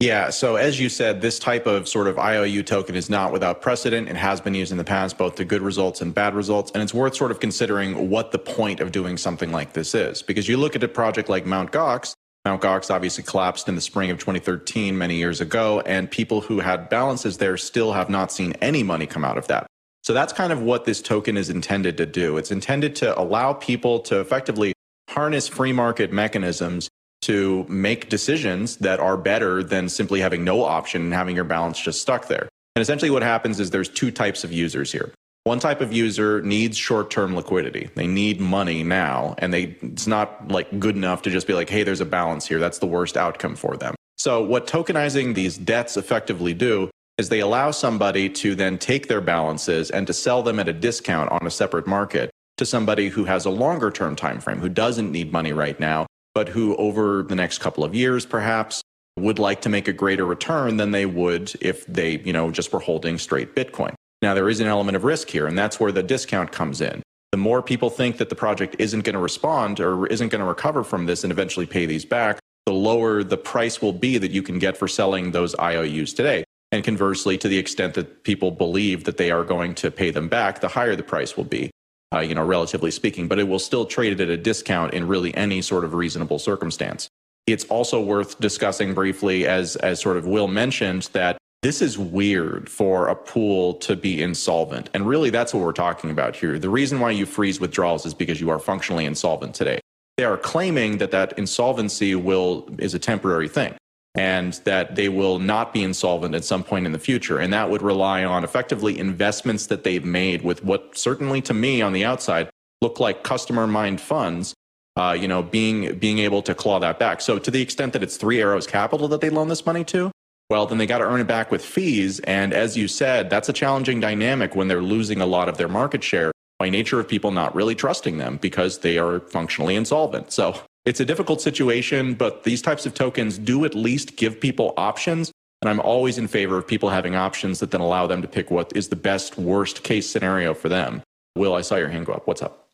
Yeah. 0.00 0.30
So 0.30 0.56
as 0.56 0.80
you 0.80 0.88
said, 0.88 1.20
this 1.20 1.38
type 1.38 1.66
of 1.66 1.86
sort 1.86 2.06
of 2.06 2.18
IOU 2.18 2.62
token 2.62 2.94
is 2.94 3.10
not 3.10 3.32
without 3.32 3.60
precedent. 3.60 4.08
It 4.08 4.16
has 4.16 4.40
been 4.40 4.54
used 4.54 4.72
in 4.72 4.78
the 4.78 4.84
past, 4.84 5.18
both 5.18 5.34
to 5.34 5.44
good 5.44 5.60
results 5.60 6.00
and 6.00 6.14
bad 6.14 6.34
results. 6.34 6.70
And 6.72 6.82
it's 6.82 6.94
worth 6.94 7.14
sort 7.14 7.30
of 7.30 7.38
considering 7.38 8.08
what 8.08 8.32
the 8.32 8.38
point 8.38 8.80
of 8.80 8.92
doing 8.92 9.18
something 9.18 9.52
like 9.52 9.74
this 9.74 9.94
is. 9.94 10.22
Because 10.22 10.48
you 10.48 10.56
look 10.56 10.74
at 10.74 10.82
a 10.82 10.88
project 10.88 11.28
like 11.28 11.44
Mt. 11.44 11.70
Gox, 11.70 12.14
Mt. 12.46 12.62
Gox 12.62 12.90
obviously 12.90 13.22
collapsed 13.22 13.68
in 13.68 13.74
the 13.74 13.82
spring 13.82 14.10
of 14.10 14.16
2013, 14.16 14.96
many 14.96 15.16
years 15.16 15.42
ago, 15.42 15.80
and 15.80 16.10
people 16.10 16.40
who 16.40 16.60
had 16.60 16.88
balances 16.88 17.36
there 17.36 17.58
still 17.58 17.92
have 17.92 18.08
not 18.08 18.32
seen 18.32 18.54
any 18.62 18.82
money 18.82 19.06
come 19.06 19.26
out 19.26 19.36
of 19.36 19.48
that. 19.48 19.66
So 20.02 20.14
that's 20.14 20.32
kind 20.32 20.50
of 20.50 20.62
what 20.62 20.86
this 20.86 21.02
token 21.02 21.36
is 21.36 21.50
intended 21.50 21.98
to 21.98 22.06
do. 22.06 22.38
It's 22.38 22.50
intended 22.50 22.96
to 22.96 23.18
allow 23.20 23.52
people 23.52 24.00
to 24.00 24.20
effectively 24.20 24.72
harness 25.10 25.46
free 25.46 25.72
market 25.72 26.10
mechanisms 26.10 26.88
to 27.22 27.64
make 27.68 28.08
decisions 28.08 28.76
that 28.78 29.00
are 29.00 29.16
better 29.16 29.62
than 29.62 29.88
simply 29.88 30.20
having 30.20 30.44
no 30.44 30.64
option 30.64 31.02
and 31.02 31.14
having 31.14 31.36
your 31.36 31.44
balance 31.44 31.78
just 31.78 32.00
stuck 32.00 32.28
there. 32.28 32.48
And 32.74 32.82
essentially 32.82 33.10
what 33.10 33.22
happens 33.22 33.60
is 33.60 33.70
there's 33.70 33.88
two 33.88 34.10
types 34.10 34.44
of 34.44 34.52
users 34.52 34.90
here. 34.92 35.12
One 35.44 35.58
type 35.58 35.80
of 35.80 35.92
user 35.92 36.42
needs 36.42 36.76
short-term 36.76 37.34
liquidity. 37.34 37.90
They 37.94 38.06
need 38.06 38.40
money 38.40 38.82
now 38.82 39.34
and 39.38 39.52
they 39.52 39.76
it's 39.82 40.06
not 40.06 40.50
like 40.50 40.78
good 40.78 40.96
enough 40.96 41.22
to 41.22 41.30
just 41.30 41.46
be 41.46 41.54
like, 41.54 41.70
"Hey, 41.70 41.82
there's 41.82 42.00
a 42.00 42.06
balance 42.06 42.46
here." 42.46 42.58
That's 42.58 42.78
the 42.78 42.86
worst 42.86 43.16
outcome 43.16 43.56
for 43.56 43.76
them. 43.76 43.94
So 44.18 44.42
what 44.42 44.66
tokenizing 44.66 45.34
these 45.34 45.56
debts 45.56 45.96
effectively 45.96 46.52
do 46.52 46.90
is 47.16 47.30
they 47.30 47.40
allow 47.40 47.70
somebody 47.70 48.28
to 48.28 48.54
then 48.54 48.76
take 48.76 49.08
their 49.08 49.22
balances 49.22 49.90
and 49.90 50.06
to 50.06 50.12
sell 50.12 50.42
them 50.42 50.58
at 50.58 50.68
a 50.68 50.74
discount 50.74 51.30
on 51.30 51.46
a 51.46 51.50
separate 51.50 51.86
market 51.86 52.30
to 52.58 52.66
somebody 52.66 53.08
who 53.08 53.24
has 53.24 53.46
a 53.46 53.50
longer 53.50 53.90
term 53.90 54.14
time 54.14 54.40
frame 54.40 54.58
who 54.58 54.68
doesn't 54.68 55.10
need 55.10 55.32
money 55.32 55.52
right 55.52 55.80
now 55.80 56.06
but 56.34 56.48
who 56.48 56.76
over 56.76 57.22
the 57.22 57.34
next 57.34 57.58
couple 57.58 57.84
of 57.84 57.94
years 57.94 58.24
perhaps 58.26 58.82
would 59.18 59.38
like 59.38 59.60
to 59.62 59.68
make 59.68 59.88
a 59.88 59.92
greater 59.92 60.24
return 60.24 60.76
than 60.76 60.92
they 60.92 61.06
would 61.06 61.52
if 61.60 61.86
they, 61.86 62.18
you 62.18 62.32
know, 62.32 62.50
just 62.50 62.72
were 62.72 62.80
holding 62.80 63.18
straight 63.18 63.54
Bitcoin. 63.54 63.94
Now 64.22 64.34
there 64.34 64.48
is 64.48 64.60
an 64.60 64.66
element 64.66 64.96
of 64.96 65.04
risk 65.04 65.28
here 65.28 65.46
and 65.46 65.58
that's 65.58 65.80
where 65.80 65.92
the 65.92 66.02
discount 66.02 66.52
comes 66.52 66.80
in. 66.80 67.02
The 67.32 67.38
more 67.38 67.62
people 67.62 67.90
think 67.90 68.18
that 68.18 68.28
the 68.28 68.34
project 68.34 68.76
isn't 68.78 69.04
going 69.04 69.14
to 69.14 69.20
respond 69.20 69.78
or 69.80 70.06
isn't 70.06 70.28
going 70.28 70.40
to 70.40 70.46
recover 70.46 70.82
from 70.82 71.06
this 71.06 71.22
and 71.22 71.30
eventually 71.30 71.66
pay 71.66 71.86
these 71.86 72.04
back, 72.04 72.38
the 72.66 72.72
lower 72.72 73.22
the 73.22 73.36
price 73.36 73.80
will 73.80 73.92
be 73.92 74.18
that 74.18 74.32
you 74.32 74.42
can 74.42 74.58
get 74.58 74.76
for 74.76 74.88
selling 74.88 75.30
those 75.30 75.54
IOUs 75.58 76.12
today. 76.12 76.44
And 76.72 76.84
conversely, 76.84 77.36
to 77.38 77.48
the 77.48 77.58
extent 77.58 77.94
that 77.94 78.22
people 78.22 78.50
believe 78.50 79.04
that 79.04 79.16
they 79.16 79.30
are 79.30 79.44
going 79.44 79.74
to 79.76 79.90
pay 79.90 80.10
them 80.10 80.28
back, 80.28 80.60
the 80.60 80.68
higher 80.68 80.94
the 80.94 81.02
price 81.02 81.36
will 81.36 81.44
be 81.44 81.70
uh, 82.12 82.20
you 82.20 82.34
know, 82.34 82.44
relatively 82.44 82.90
speaking, 82.90 83.28
but 83.28 83.38
it 83.38 83.44
will 83.44 83.58
still 83.58 83.86
trade 83.86 84.12
it 84.12 84.20
at 84.20 84.28
a 84.28 84.36
discount 84.36 84.92
in 84.94 85.06
really 85.06 85.34
any 85.36 85.62
sort 85.62 85.84
of 85.84 85.94
reasonable 85.94 86.38
circumstance. 86.38 87.08
It's 87.46 87.64
also 87.66 88.00
worth 88.00 88.38
discussing 88.40 88.94
briefly, 88.94 89.46
as, 89.46 89.76
as 89.76 90.00
sort 90.00 90.16
of 90.16 90.26
Will 90.26 90.48
mentioned, 90.48 91.08
that 91.12 91.38
this 91.62 91.82
is 91.82 91.98
weird 91.98 92.68
for 92.68 93.08
a 93.08 93.14
pool 93.14 93.74
to 93.74 93.96
be 93.96 94.22
insolvent. 94.22 94.88
And 94.94 95.06
really, 95.06 95.30
that's 95.30 95.52
what 95.52 95.62
we're 95.62 95.72
talking 95.72 96.10
about 96.10 96.36
here. 96.36 96.58
The 96.58 96.70
reason 96.70 97.00
why 97.00 97.10
you 97.10 97.26
freeze 97.26 97.60
withdrawals 97.60 98.06
is 98.06 98.14
because 98.14 98.40
you 98.40 98.50
are 98.50 98.58
functionally 98.58 99.04
insolvent 99.04 99.54
today. 99.54 99.80
They 100.16 100.24
are 100.24 100.36
claiming 100.36 100.98
that 100.98 101.10
that 101.12 101.38
insolvency 101.38 102.14
will 102.14 102.68
is 102.78 102.94
a 102.94 102.98
temporary 102.98 103.48
thing 103.48 103.74
and 104.14 104.54
that 104.64 104.96
they 104.96 105.08
will 105.08 105.38
not 105.38 105.72
be 105.72 105.82
insolvent 105.82 106.34
at 106.34 106.44
some 106.44 106.64
point 106.64 106.86
in 106.86 106.92
the 106.92 106.98
future. 106.98 107.38
And 107.38 107.52
that 107.52 107.70
would 107.70 107.82
rely 107.82 108.24
on 108.24 108.42
effectively 108.42 108.98
investments 108.98 109.66
that 109.66 109.84
they've 109.84 110.04
made 110.04 110.42
with 110.42 110.64
what 110.64 110.96
certainly 110.96 111.40
to 111.42 111.54
me 111.54 111.80
on 111.80 111.92
the 111.92 112.04
outside 112.04 112.50
look 112.80 112.98
like 112.98 113.22
customer 113.22 113.66
mind 113.66 114.00
funds. 114.00 114.54
Uh, 114.96 115.12
you 115.12 115.28
know, 115.28 115.40
being 115.40 115.94
being 115.98 116.18
able 116.18 116.42
to 116.42 116.52
claw 116.52 116.80
that 116.80 116.98
back. 116.98 117.20
So 117.20 117.38
to 117.38 117.50
the 117.50 117.62
extent 117.62 117.92
that 117.92 118.02
it's 118.02 118.16
Three 118.16 118.40
Arrows 118.40 118.66
Capital 118.66 119.06
that 119.08 119.20
they 119.20 119.30
loan 119.30 119.46
this 119.46 119.64
money 119.64 119.84
to, 119.84 120.10
well, 120.50 120.66
then 120.66 120.78
they 120.78 120.86
got 120.86 120.98
to 120.98 121.04
earn 121.04 121.20
it 121.20 121.28
back 121.28 121.52
with 121.52 121.64
fees. 121.64 122.18
And 122.20 122.52
as 122.52 122.76
you 122.76 122.88
said, 122.88 123.30
that's 123.30 123.48
a 123.48 123.52
challenging 123.52 124.00
dynamic 124.00 124.56
when 124.56 124.66
they're 124.66 124.82
losing 124.82 125.20
a 125.20 125.26
lot 125.26 125.48
of 125.48 125.58
their 125.58 125.68
market 125.68 126.02
share 126.02 126.32
by 126.58 126.68
nature 126.68 126.98
of 126.98 127.06
people 127.06 127.30
not 127.30 127.54
really 127.54 127.76
trusting 127.76 128.18
them 128.18 128.36
because 128.36 128.78
they 128.78 128.98
are 128.98 129.20
functionally 129.20 129.76
insolvent. 129.76 130.32
So 130.32 130.60
it's 130.90 130.98
a 130.98 131.04
difficult 131.04 131.40
situation, 131.40 132.14
but 132.14 132.42
these 132.42 132.60
types 132.60 132.84
of 132.84 132.94
tokens 132.94 133.38
do 133.38 133.64
at 133.64 133.76
least 133.76 134.16
give 134.16 134.40
people 134.40 134.74
options. 134.76 135.30
And 135.62 135.70
I'm 135.70 135.78
always 135.78 136.18
in 136.18 136.26
favor 136.26 136.58
of 136.58 136.66
people 136.66 136.90
having 136.90 137.14
options 137.14 137.60
that 137.60 137.70
then 137.70 137.80
allow 137.80 138.08
them 138.08 138.20
to 138.22 138.26
pick 138.26 138.50
what 138.50 138.72
is 138.74 138.88
the 138.88 138.96
best, 138.96 139.38
worst 139.38 139.84
case 139.84 140.10
scenario 140.10 140.52
for 140.52 140.68
them. 140.68 141.00
Will, 141.36 141.54
I 141.54 141.60
saw 141.60 141.76
your 141.76 141.90
hand 141.90 142.06
go 142.06 142.12
up. 142.12 142.26
What's 142.26 142.42
up? 142.42 142.70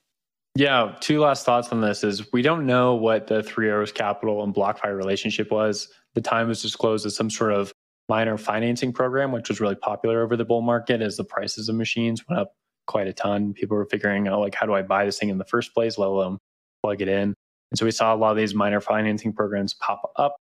Yeah, 0.55 0.97
two 1.01 1.21
last 1.21 1.45
thoughts 1.45 1.69
on 1.69 1.83
this 1.83 2.03
is 2.03 2.33
we 2.33 2.41
don't 2.41 2.65
know 2.65 2.95
what 2.95 3.27
the 3.27 3.43
Three 3.43 3.69
Arrows 3.69 3.93
Capital 3.93 4.43
and 4.43 4.55
BlockFi 4.55 4.97
relationship 4.97 5.51
was. 5.51 5.89
The 6.15 6.23
time 6.23 6.49
was 6.49 6.63
disclosed 6.63 7.05
as 7.05 7.15
some 7.15 7.29
sort 7.29 7.53
of 7.53 7.71
miner 8.09 8.39
financing 8.39 8.95
program, 8.95 9.31
which 9.31 9.51
was 9.51 9.61
really 9.61 9.75
popular 9.75 10.23
over 10.23 10.39
the 10.39 10.45
bull 10.47 10.63
market 10.63 11.03
as 11.03 11.19
the 11.19 11.25
prices 11.25 11.69
of 11.69 11.77
machines 11.77 12.27
went 12.27 12.41
up 12.41 12.55
quite 12.87 13.09
a 13.09 13.13
ton. 13.13 13.53
People 13.53 13.77
were 13.77 13.85
figuring 13.85 14.27
out 14.27 14.41
like, 14.41 14.55
how 14.55 14.65
do 14.65 14.73
I 14.73 14.81
buy 14.81 15.05
this 15.05 15.19
thing 15.19 15.29
in 15.29 15.37
the 15.37 15.45
first 15.45 15.75
place, 15.75 15.99
let 15.99 16.09
alone 16.09 16.39
plug 16.83 17.03
it 17.03 17.09
in? 17.09 17.35
And 17.77 17.79
so 17.79 17.85
we 17.85 17.91
saw 17.91 18.15
a 18.15 18.17
lot 18.17 18.31
of 18.31 18.39
these 18.39 18.55
miner 18.55 18.81
financing 18.81 19.35
programs 19.35 19.75
pop 19.75 20.11
up, 20.17 20.37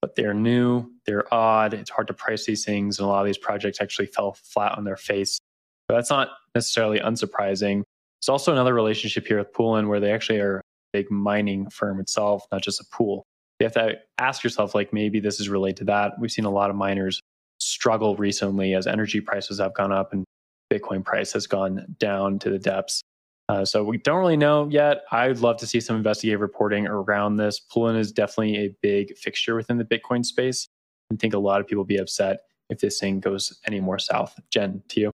but 0.00 0.16
they're 0.16 0.32
new, 0.32 0.90
they're 1.04 1.32
odd, 1.34 1.74
it's 1.74 1.90
hard 1.90 2.06
to 2.06 2.14
price 2.14 2.46
these 2.46 2.64
things, 2.64 2.98
and 2.98 3.04
a 3.04 3.08
lot 3.10 3.20
of 3.20 3.26
these 3.26 3.36
projects 3.36 3.82
actually 3.82 4.06
fell 4.06 4.32
flat 4.32 4.78
on 4.78 4.84
their 4.84 4.96
face. 4.96 5.38
But 5.86 5.96
that's 5.96 6.08
not 6.08 6.30
necessarily 6.54 6.98
unsurprising. 6.98 7.82
It's 8.22 8.30
also 8.30 8.52
another 8.52 8.72
relationship 8.72 9.26
here 9.26 9.36
with 9.36 9.52
Poolin 9.52 9.86
where 9.86 10.00
they 10.00 10.10
actually 10.10 10.40
are 10.40 10.60
a 10.60 10.62
big 10.94 11.10
mining 11.10 11.68
firm 11.68 12.00
itself, 12.00 12.46
not 12.50 12.62
just 12.62 12.80
a 12.80 12.84
pool. 12.90 13.22
You 13.60 13.64
have 13.64 13.74
to 13.74 13.98
ask 14.16 14.42
yourself, 14.42 14.74
like, 14.74 14.90
maybe 14.94 15.20
this 15.20 15.40
is 15.40 15.50
related 15.50 15.76
to 15.76 15.84
that. 15.84 16.18
We've 16.18 16.32
seen 16.32 16.46
a 16.46 16.50
lot 16.50 16.70
of 16.70 16.76
miners 16.76 17.20
struggle 17.60 18.16
recently 18.16 18.72
as 18.72 18.86
energy 18.86 19.20
prices 19.20 19.60
have 19.60 19.74
gone 19.74 19.92
up 19.92 20.14
and 20.14 20.24
Bitcoin 20.72 21.04
price 21.04 21.34
has 21.34 21.46
gone 21.46 21.84
down 21.98 22.38
to 22.38 22.48
the 22.48 22.58
depths. 22.58 23.02
Uh, 23.48 23.64
so 23.64 23.82
we 23.82 23.96
don't 23.98 24.18
really 24.18 24.36
know 24.36 24.68
yet. 24.70 25.04
I'd 25.10 25.38
love 25.38 25.56
to 25.58 25.66
see 25.66 25.80
some 25.80 25.96
investigative 25.96 26.40
reporting 26.40 26.86
around 26.86 27.36
this. 27.36 27.60
Poolin 27.60 27.96
is 27.96 28.12
definitely 28.12 28.56
a 28.56 28.76
big 28.82 29.16
fixture 29.16 29.54
within 29.54 29.78
the 29.78 29.84
Bitcoin 29.84 30.24
space. 30.24 30.68
I 31.10 31.16
think 31.16 31.32
a 31.32 31.38
lot 31.38 31.60
of 31.60 31.66
people 31.66 31.80
will 31.80 31.86
be 31.86 31.96
upset 31.96 32.40
if 32.68 32.80
this 32.80 33.00
thing 33.00 33.20
goes 33.20 33.58
any 33.66 33.80
more 33.80 33.98
south. 33.98 34.38
Jen, 34.50 34.82
to 34.88 35.00
you. 35.00 35.12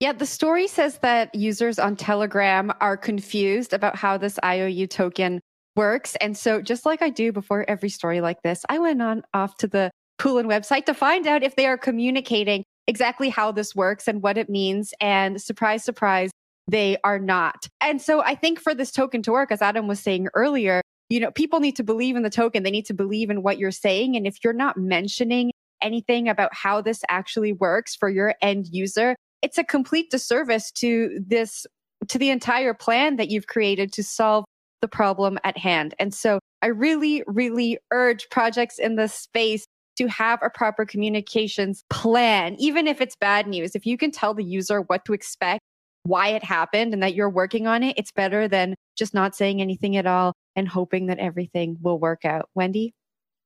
Yeah, 0.00 0.12
the 0.12 0.26
story 0.26 0.68
says 0.68 0.98
that 0.98 1.34
users 1.34 1.78
on 1.78 1.96
Telegram 1.96 2.72
are 2.80 2.96
confused 2.96 3.72
about 3.72 3.96
how 3.96 4.16
this 4.16 4.38
IOU 4.44 4.86
token 4.86 5.40
works. 5.76 6.16
And 6.16 6.36
so, 6.36 6.62
just 6.62 6.86
like 6.86 7.02
I 7.02 7.10
do 7.10 7.32
before 7.32 7.68
every 7.68 7.88
story 7.88 8.20
like 8.20 8.40
this, 8.42 8.64
I 8.68 8.78
went 8.78 9.02
on 9.02 9.22
off 9.34 9.56
to 9.58 9.66
the 9.66 9.90
Poolin 10.18 10.46
website 10.46 10.86
to 10.86 10.94
find 10.94 11.26
out 11.26 11.42
if 11.42 11.56
they 11.56 11.66
are 11.66 11.76
communicating 11.76 12.64
exactly 12.86 13.28
how 13.28 13.52
this 13.52 13.74
works 13.74 14.08
and 14.08 14.22
what 14.22 14.38
it 14.38 14.48
means. 14.48 14.94
And 15.00 15.40
surprise, 15.42 15.84
surprise, 15.84 16.30
they 16.68 16.98
are 17.02 17.18
not. 17.18 17.66
And 17.80 18.00
so 18.00 18.22
I 18.22 18.34
think 18.34 18.60
for 18.60 18.74
this 18.74 18.92
token 18.92 19.22
to 19.22 19.32
work, 19.32 19.50
as 19.50 19.62
Adam 19.62 19.88
was 19.88 19.98
saying 19.98 20.28
earlier, 20.34 20.82
you 21.08 21.18
know, 21.18 21.30
people 21.30 21.60
need 21.60 21.76
to 21.76 21.82
believe 21.82 22.14
in 22.14 22.22
the 22.22 22.30
token. 22.30 22.62
They 22.62 22.70
need 22.70 22.86
to 22.86 22.94
believe 22.94 23.30
in 23.30 23.42
what 23.42 23.58
you're 23.58 23.70
saying. 23.70 24.14
And 24.16 24.26
if 24.26 24.44
you're 24.44 24.52
not 24.52 24.76
mentioning 24.76 25.50
anything 25.80 26.28
about 26.28 26.54
how 26.54 26.82
this 26.82 27.02
actually 27.08 27.52
works 27.52 27.96
for 27.96 28.10
your 28.10 28.34
end 28.42 28.66
user, 28.70 29.16
it's 29.40 29.56
a 29.56 29.64
complete 29.64 30.10
disservice 30.10 30.70
to 30.72 31.18
this, 31.26 31.66
to 32.08 32.18
the 32.18 32.28
entire 32.28 32.74
plan 32.74 33.16
that 33.16 33.30
you've 33.30 33.46
created 33.46 33.92
to 33.94 34.04
solve 34.04 34.44
the 34.82 34.88
problem 34.88 35.38
at 35.44 35.56
hand. 35.56 35.94
And 35.98 36.12
so 36.12 36.38
I 36.60 36.66
really, 36.66 37.22
really 37.26 37.78
urge 37.92 38.28
projects 38.30 38.78
in 38.78 38.96
this 38.96 39.14
space 39.14 39.64
to 39.96 40.06
have 40.08 40.40
a 40.42 40.50
proper 40.50 40.84
communications 40.84 41.82
plan, 41.90 42.54
even 42.58 42.86
if 42.86 43.00
it's 43.00 43.16
bad 43.16 43.46
news. 43.48 43.74
If 43.74 43.86
you 43.86 43.96
can 43.96 44.10
tell 44.10 44.34
the 44.34 44.44
user 44.44 44.82
what 44.82 45.04
to 45.06 45.12
expect 45.12 45.60
why 46.04 46.28
it 46.28 46.44
happened 46.44 46.94
and 46.94 47.02
that 47.02 47.14
you're 47.14 47.30
working 47.30 47.66
on 47.66 47.82
it, 47.82 47.98
it's 47.98 48.12
better 48.12 48.48
than 48.48 48.74
just 48.96 49.14
not 49.14 49.34
saying 49.34 49.60
anything 49.60 49.96
at 49.96 50.06
all 50.06 50.32
and 50.56 50.68
hoping 50.68 51.06
that 51.06 51.18
everything 51.18 51.76
will 51.80 51.98
work 51.98 52.24
out. 52.24 52.48
Wendy? 52.54 52.94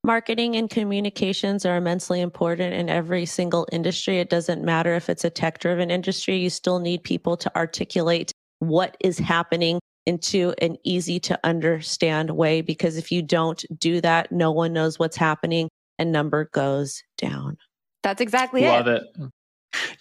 Marketing 0.05 0.57
and 0.57 0.69
communications 0.69 1.65
are 1.65 1.77
immensely 1.77 2.21
important 2.21 2.75
in 2.75 2.89
every 2.89 3.25
single 3.25 3.69
industry. 3.71 4.19
It 4.19 4.31
doesn't 4.31 4.65
matter 4.65 4.95
if 4.95 5.09
it's 5.09 5.25
a 5.25 5.31
tech 5.31 5.61
driven 5.61 5.91
industry, 5.91 6.37
you 6.39 6.51
still 6.51 6.81
need 6.81 7.05
people 7.05 7.37
to 7.37 7.57
articulate 7.57 8.33
what 8.59 8.97
is 9.01 9.19
happening 9.19 9.79
into 10.07 10.55
an 10.59 10.77
easy 10.85 11.21
to 11.21 11.39
understand 11.45 12.31
way 12.31 12.61
because 12.61 12.97
if 12.97 13.13
you 13.13 13.23
don't 13.23 13.65
do 13.79 14.01
that, 14.01 14.33
no 14.33 14.51
one 14.51 14.73
knows 14.73 14.99
what's 14.99 15.17
happening 15.17 15.69
and 15.99 16.11
number 16.11 16.49
goes 16.53 17.03
down. 17.19 17.57
That's 18.03 18.21
exactly 18.21 18.63
Love 18.63 18.89
it. 18.89 19.03
Love 19.17 19.27
it. 19.29 19.33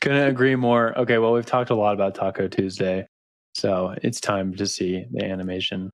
Couldn't 0.01 0.27
agree 0.27 0.55
more. 0.55 0.97
Okay, 0.99 1.17
well, 1.17 1.34
we've 1.34 1.45
talked 1.45 1.69
a 1.69 1.75
lot 1.75 1.93
about 1.93 2.15
Taco 2.15 2.47
Tuesday, 2.47 3.07
so 3.55 3.95
it's 4.03 4.19
time 4.19 4.55
to 4.55 4.65
see 4.67 5.05
the 5.12 5.23
animation. 5.25 5.89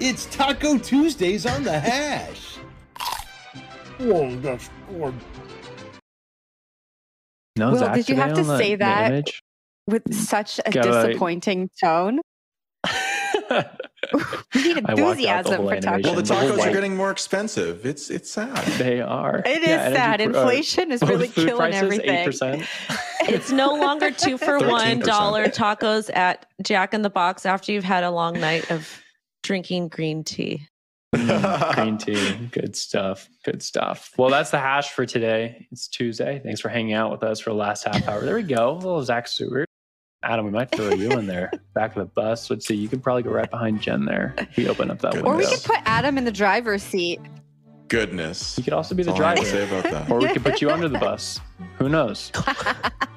It's 0.00 0.26
Taco 0.26 0.78
Tuesdays 0.78 1.46
on 1.46 1.62
the 1.62 1.78
hash. 1.78 2.56
Whoa, 3.98 4.34
that's 4.36 4.68
good. 4.90 5.14
No, 7.58 7.70
Will, 7.70 7.78
Zach 7.78 7.94
did 7.94 8.08
you 8.08 8.16
have 8.16 8.34
to 8.34 8.44
say 8.44 8.76
that 8.76 9.28
with 9.86 10.12
such 10.14 10.58
a 10.64 10.70
Gotta- 10.70 11.08
disappointing 11.08 11.68
tone? 11.80 12.20
We 14.54 14.74
need 14.74 14.84
I 14.86 14.94
walked 14.94 15.20
out 15.24 15.44
the 15.44 15.52
enthusiasm 15.52 15.66
for 15.68 15.76
tacos. 15.76 16.04
Well, 16.04 16.14
the 16.16 16.22
The 16.22 16.34
tacos 16.34 16.58
are 16.66 16.72
getting 16.72 16.96
more 16.96 17.10
expensive. 17.10 17.86
It's 17.86 18.10
it's 18.10 18.30
sad. 18.30 18.58
They 18.78 19.00
are. 19.00 19.38
It 19.46 19.62
is 19.62 19.68
Yeah, 19.68 19.80
energy 19.82 19.96
sad. 19.96 20.16
pr- 20.18 20.22
uh, 20.22 20.26
Inflation 20.40 20.92
is 20.92 21.02
really 21.06 21.28
food 21.28 21.46
killing 21.46 21.70
prices, 21.72 21.82
everything. 21.82 22.60
8%. 22.60 22.66
It's 23.28 23.52
no 23.52 23.74
longer 23.74 24.10
two 24.10 24.36
for 24.38 24.58
one 24.58 25.00
13%. 25.00 25.04
dollar 25.04 25.44
tacos 25.46 26.10
at 26.14 26.46
Jack 26.62 26.92
in 26.94 27.02
the 27.02 27.10
Box 27.10 27.46
after 27.46 27.70
you've 27.72 27.84
had 27.84 28.02
a 28.04 28.10
long 28.10 28.38
night 28.40 28.70
of 28.70 29.00
drinking 29.44 29.88
green 29.88 30.24
tea. 30.24 30.66
Mm, 31.14 31.74
green 31.74 31.98
tea. 31.98 32.48
Good 32.50 32.74
stuff. 32.74 33.28
Good 33.44 33.62
stuff. 33.62 34.10
Well, 34.18 34.30
that's 34.30 34.50
the 34.50 34.58
hash 34.58 34.90
for 34.90 35.04
today. 35.06 35.68
It's 35.70 35.86
Tuesday. 35.86 36.40
Thanks 36.42 36.60
for 36.60 36.68
hanging 36.70 36.94
out 36.94 37.10
with 37.12 37.22
us 37.22 37.38
for 37.38 37.50
the 37.50 37.56
last 37.56 37.84
half 37.84 38.08
hour. 38.08 38.20
There 38.24 38.34
we 38.34 38.42
go. 38.42 38.70
A 38.70 38.74
little 38.74 39.02
Zach 39.04 39.28
Seward. 39.28 39.66
Adam, 40.22 40.44
we 40.44 40.50
might 40.52 40.70
throw 40.70 40.90
you 40.90 41.10
in 41.12 41.26
there, 41.26 41.50
back 41.74 41.96
of 41.96 42.06
the 42.06 42.12
bus. 42.14 42.48
Let's 42.48 42.66
see. 42.66 42.74
You 42.76 42.88
could 42.88 43.02
probably 43.02 43.22
go 43.24 43.30
right 43.30 43.50
behind 43.50 43.80
Jen 43.80 44.04
there. 44.04 44.34
We 44.56 44.68
open 44.68 44.90
up 44.90 45.00
that 45.00 45.12
Good. 45.14 45.24
window. 45.24 45.30
Or 45.32 45.36
we 45.38 45.46
could 45.46 45.64
put 45.64 45.78
Adam 45.84 46.16
in 46.16 46.24
the 46.24 46.30
driver's 46.32 46.82
seat. 46.82 47.20
Goodness. 47.88 48.56
You 48.56 48.64
could 48.64 48.72
also 48.72 48.94
be 48.94 49.02
the 49.02 49.10
That's 49.12 49.20
all 49.20 49.34
driver. 49.34 49.40
to 49.42 49.46
say 49.50 49.68
about 49.68 49.84
that. 49.92 50.10
or 50.10 50.18
we 50.20 50.28
could 50.28 50.42
put 50.44 50.62
you 50.62 50.70
under 50.70 50.88
the 50.88 50.98
bus. 50.98 51.40
Who 51.78 51.88
knows? 51.88 52.30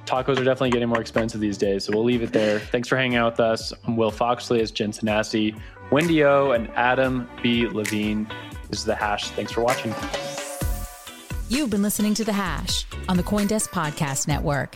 Tacos 0.05 0.37
are 0.37 0.43
definitely 0.43 0.71
getting 0.71 0.89
more 0.89 0.99
expensive 1.01 1.39
these 1.39 1.57
days, 1.57 1.83
so 1.85 1.93
we'll 1.93 2.03
leave 2.03 2.21
it 2.21 2.33
there. 2.33 2.59
Thanks 2.59 2.87
for 2.87 2.95
hanging 2.97 3.17
out 3.17 3.33
with 3.33 3.39
us. 3.39 3.71
I'm 3.85 3.95
Will 3.97 4.11
Foxley 4.11 4.59
as 4.61 4.71
Jen 4.71 4.91
Sanasie, 4.91 5.59
Wendy 5.91 6.23
O, 6.23 6.51
and 6.51 6.69
Adam 6.75 7.29
B. 7.41 7.67
Levine. 7.67 8.27
This 8.69 8.79
is 8.79 8.85
The 8.85 8.95
Hash. 8.95 9.29
Thanks 9.31 9.51
for 9.51 9.61
watching. 9.61 9.93
You've 11.49 11.69
been 11.69 11.81
listening 11.83 12.13
to 12.15 12.23
The 12.23 12.33
Hash 12.33 12.85
on 13.07 13.17
the 13.17 13.23
Coindesk 13.23 13.69
Podcast 13.69 14.27
Network. 14.27 14.75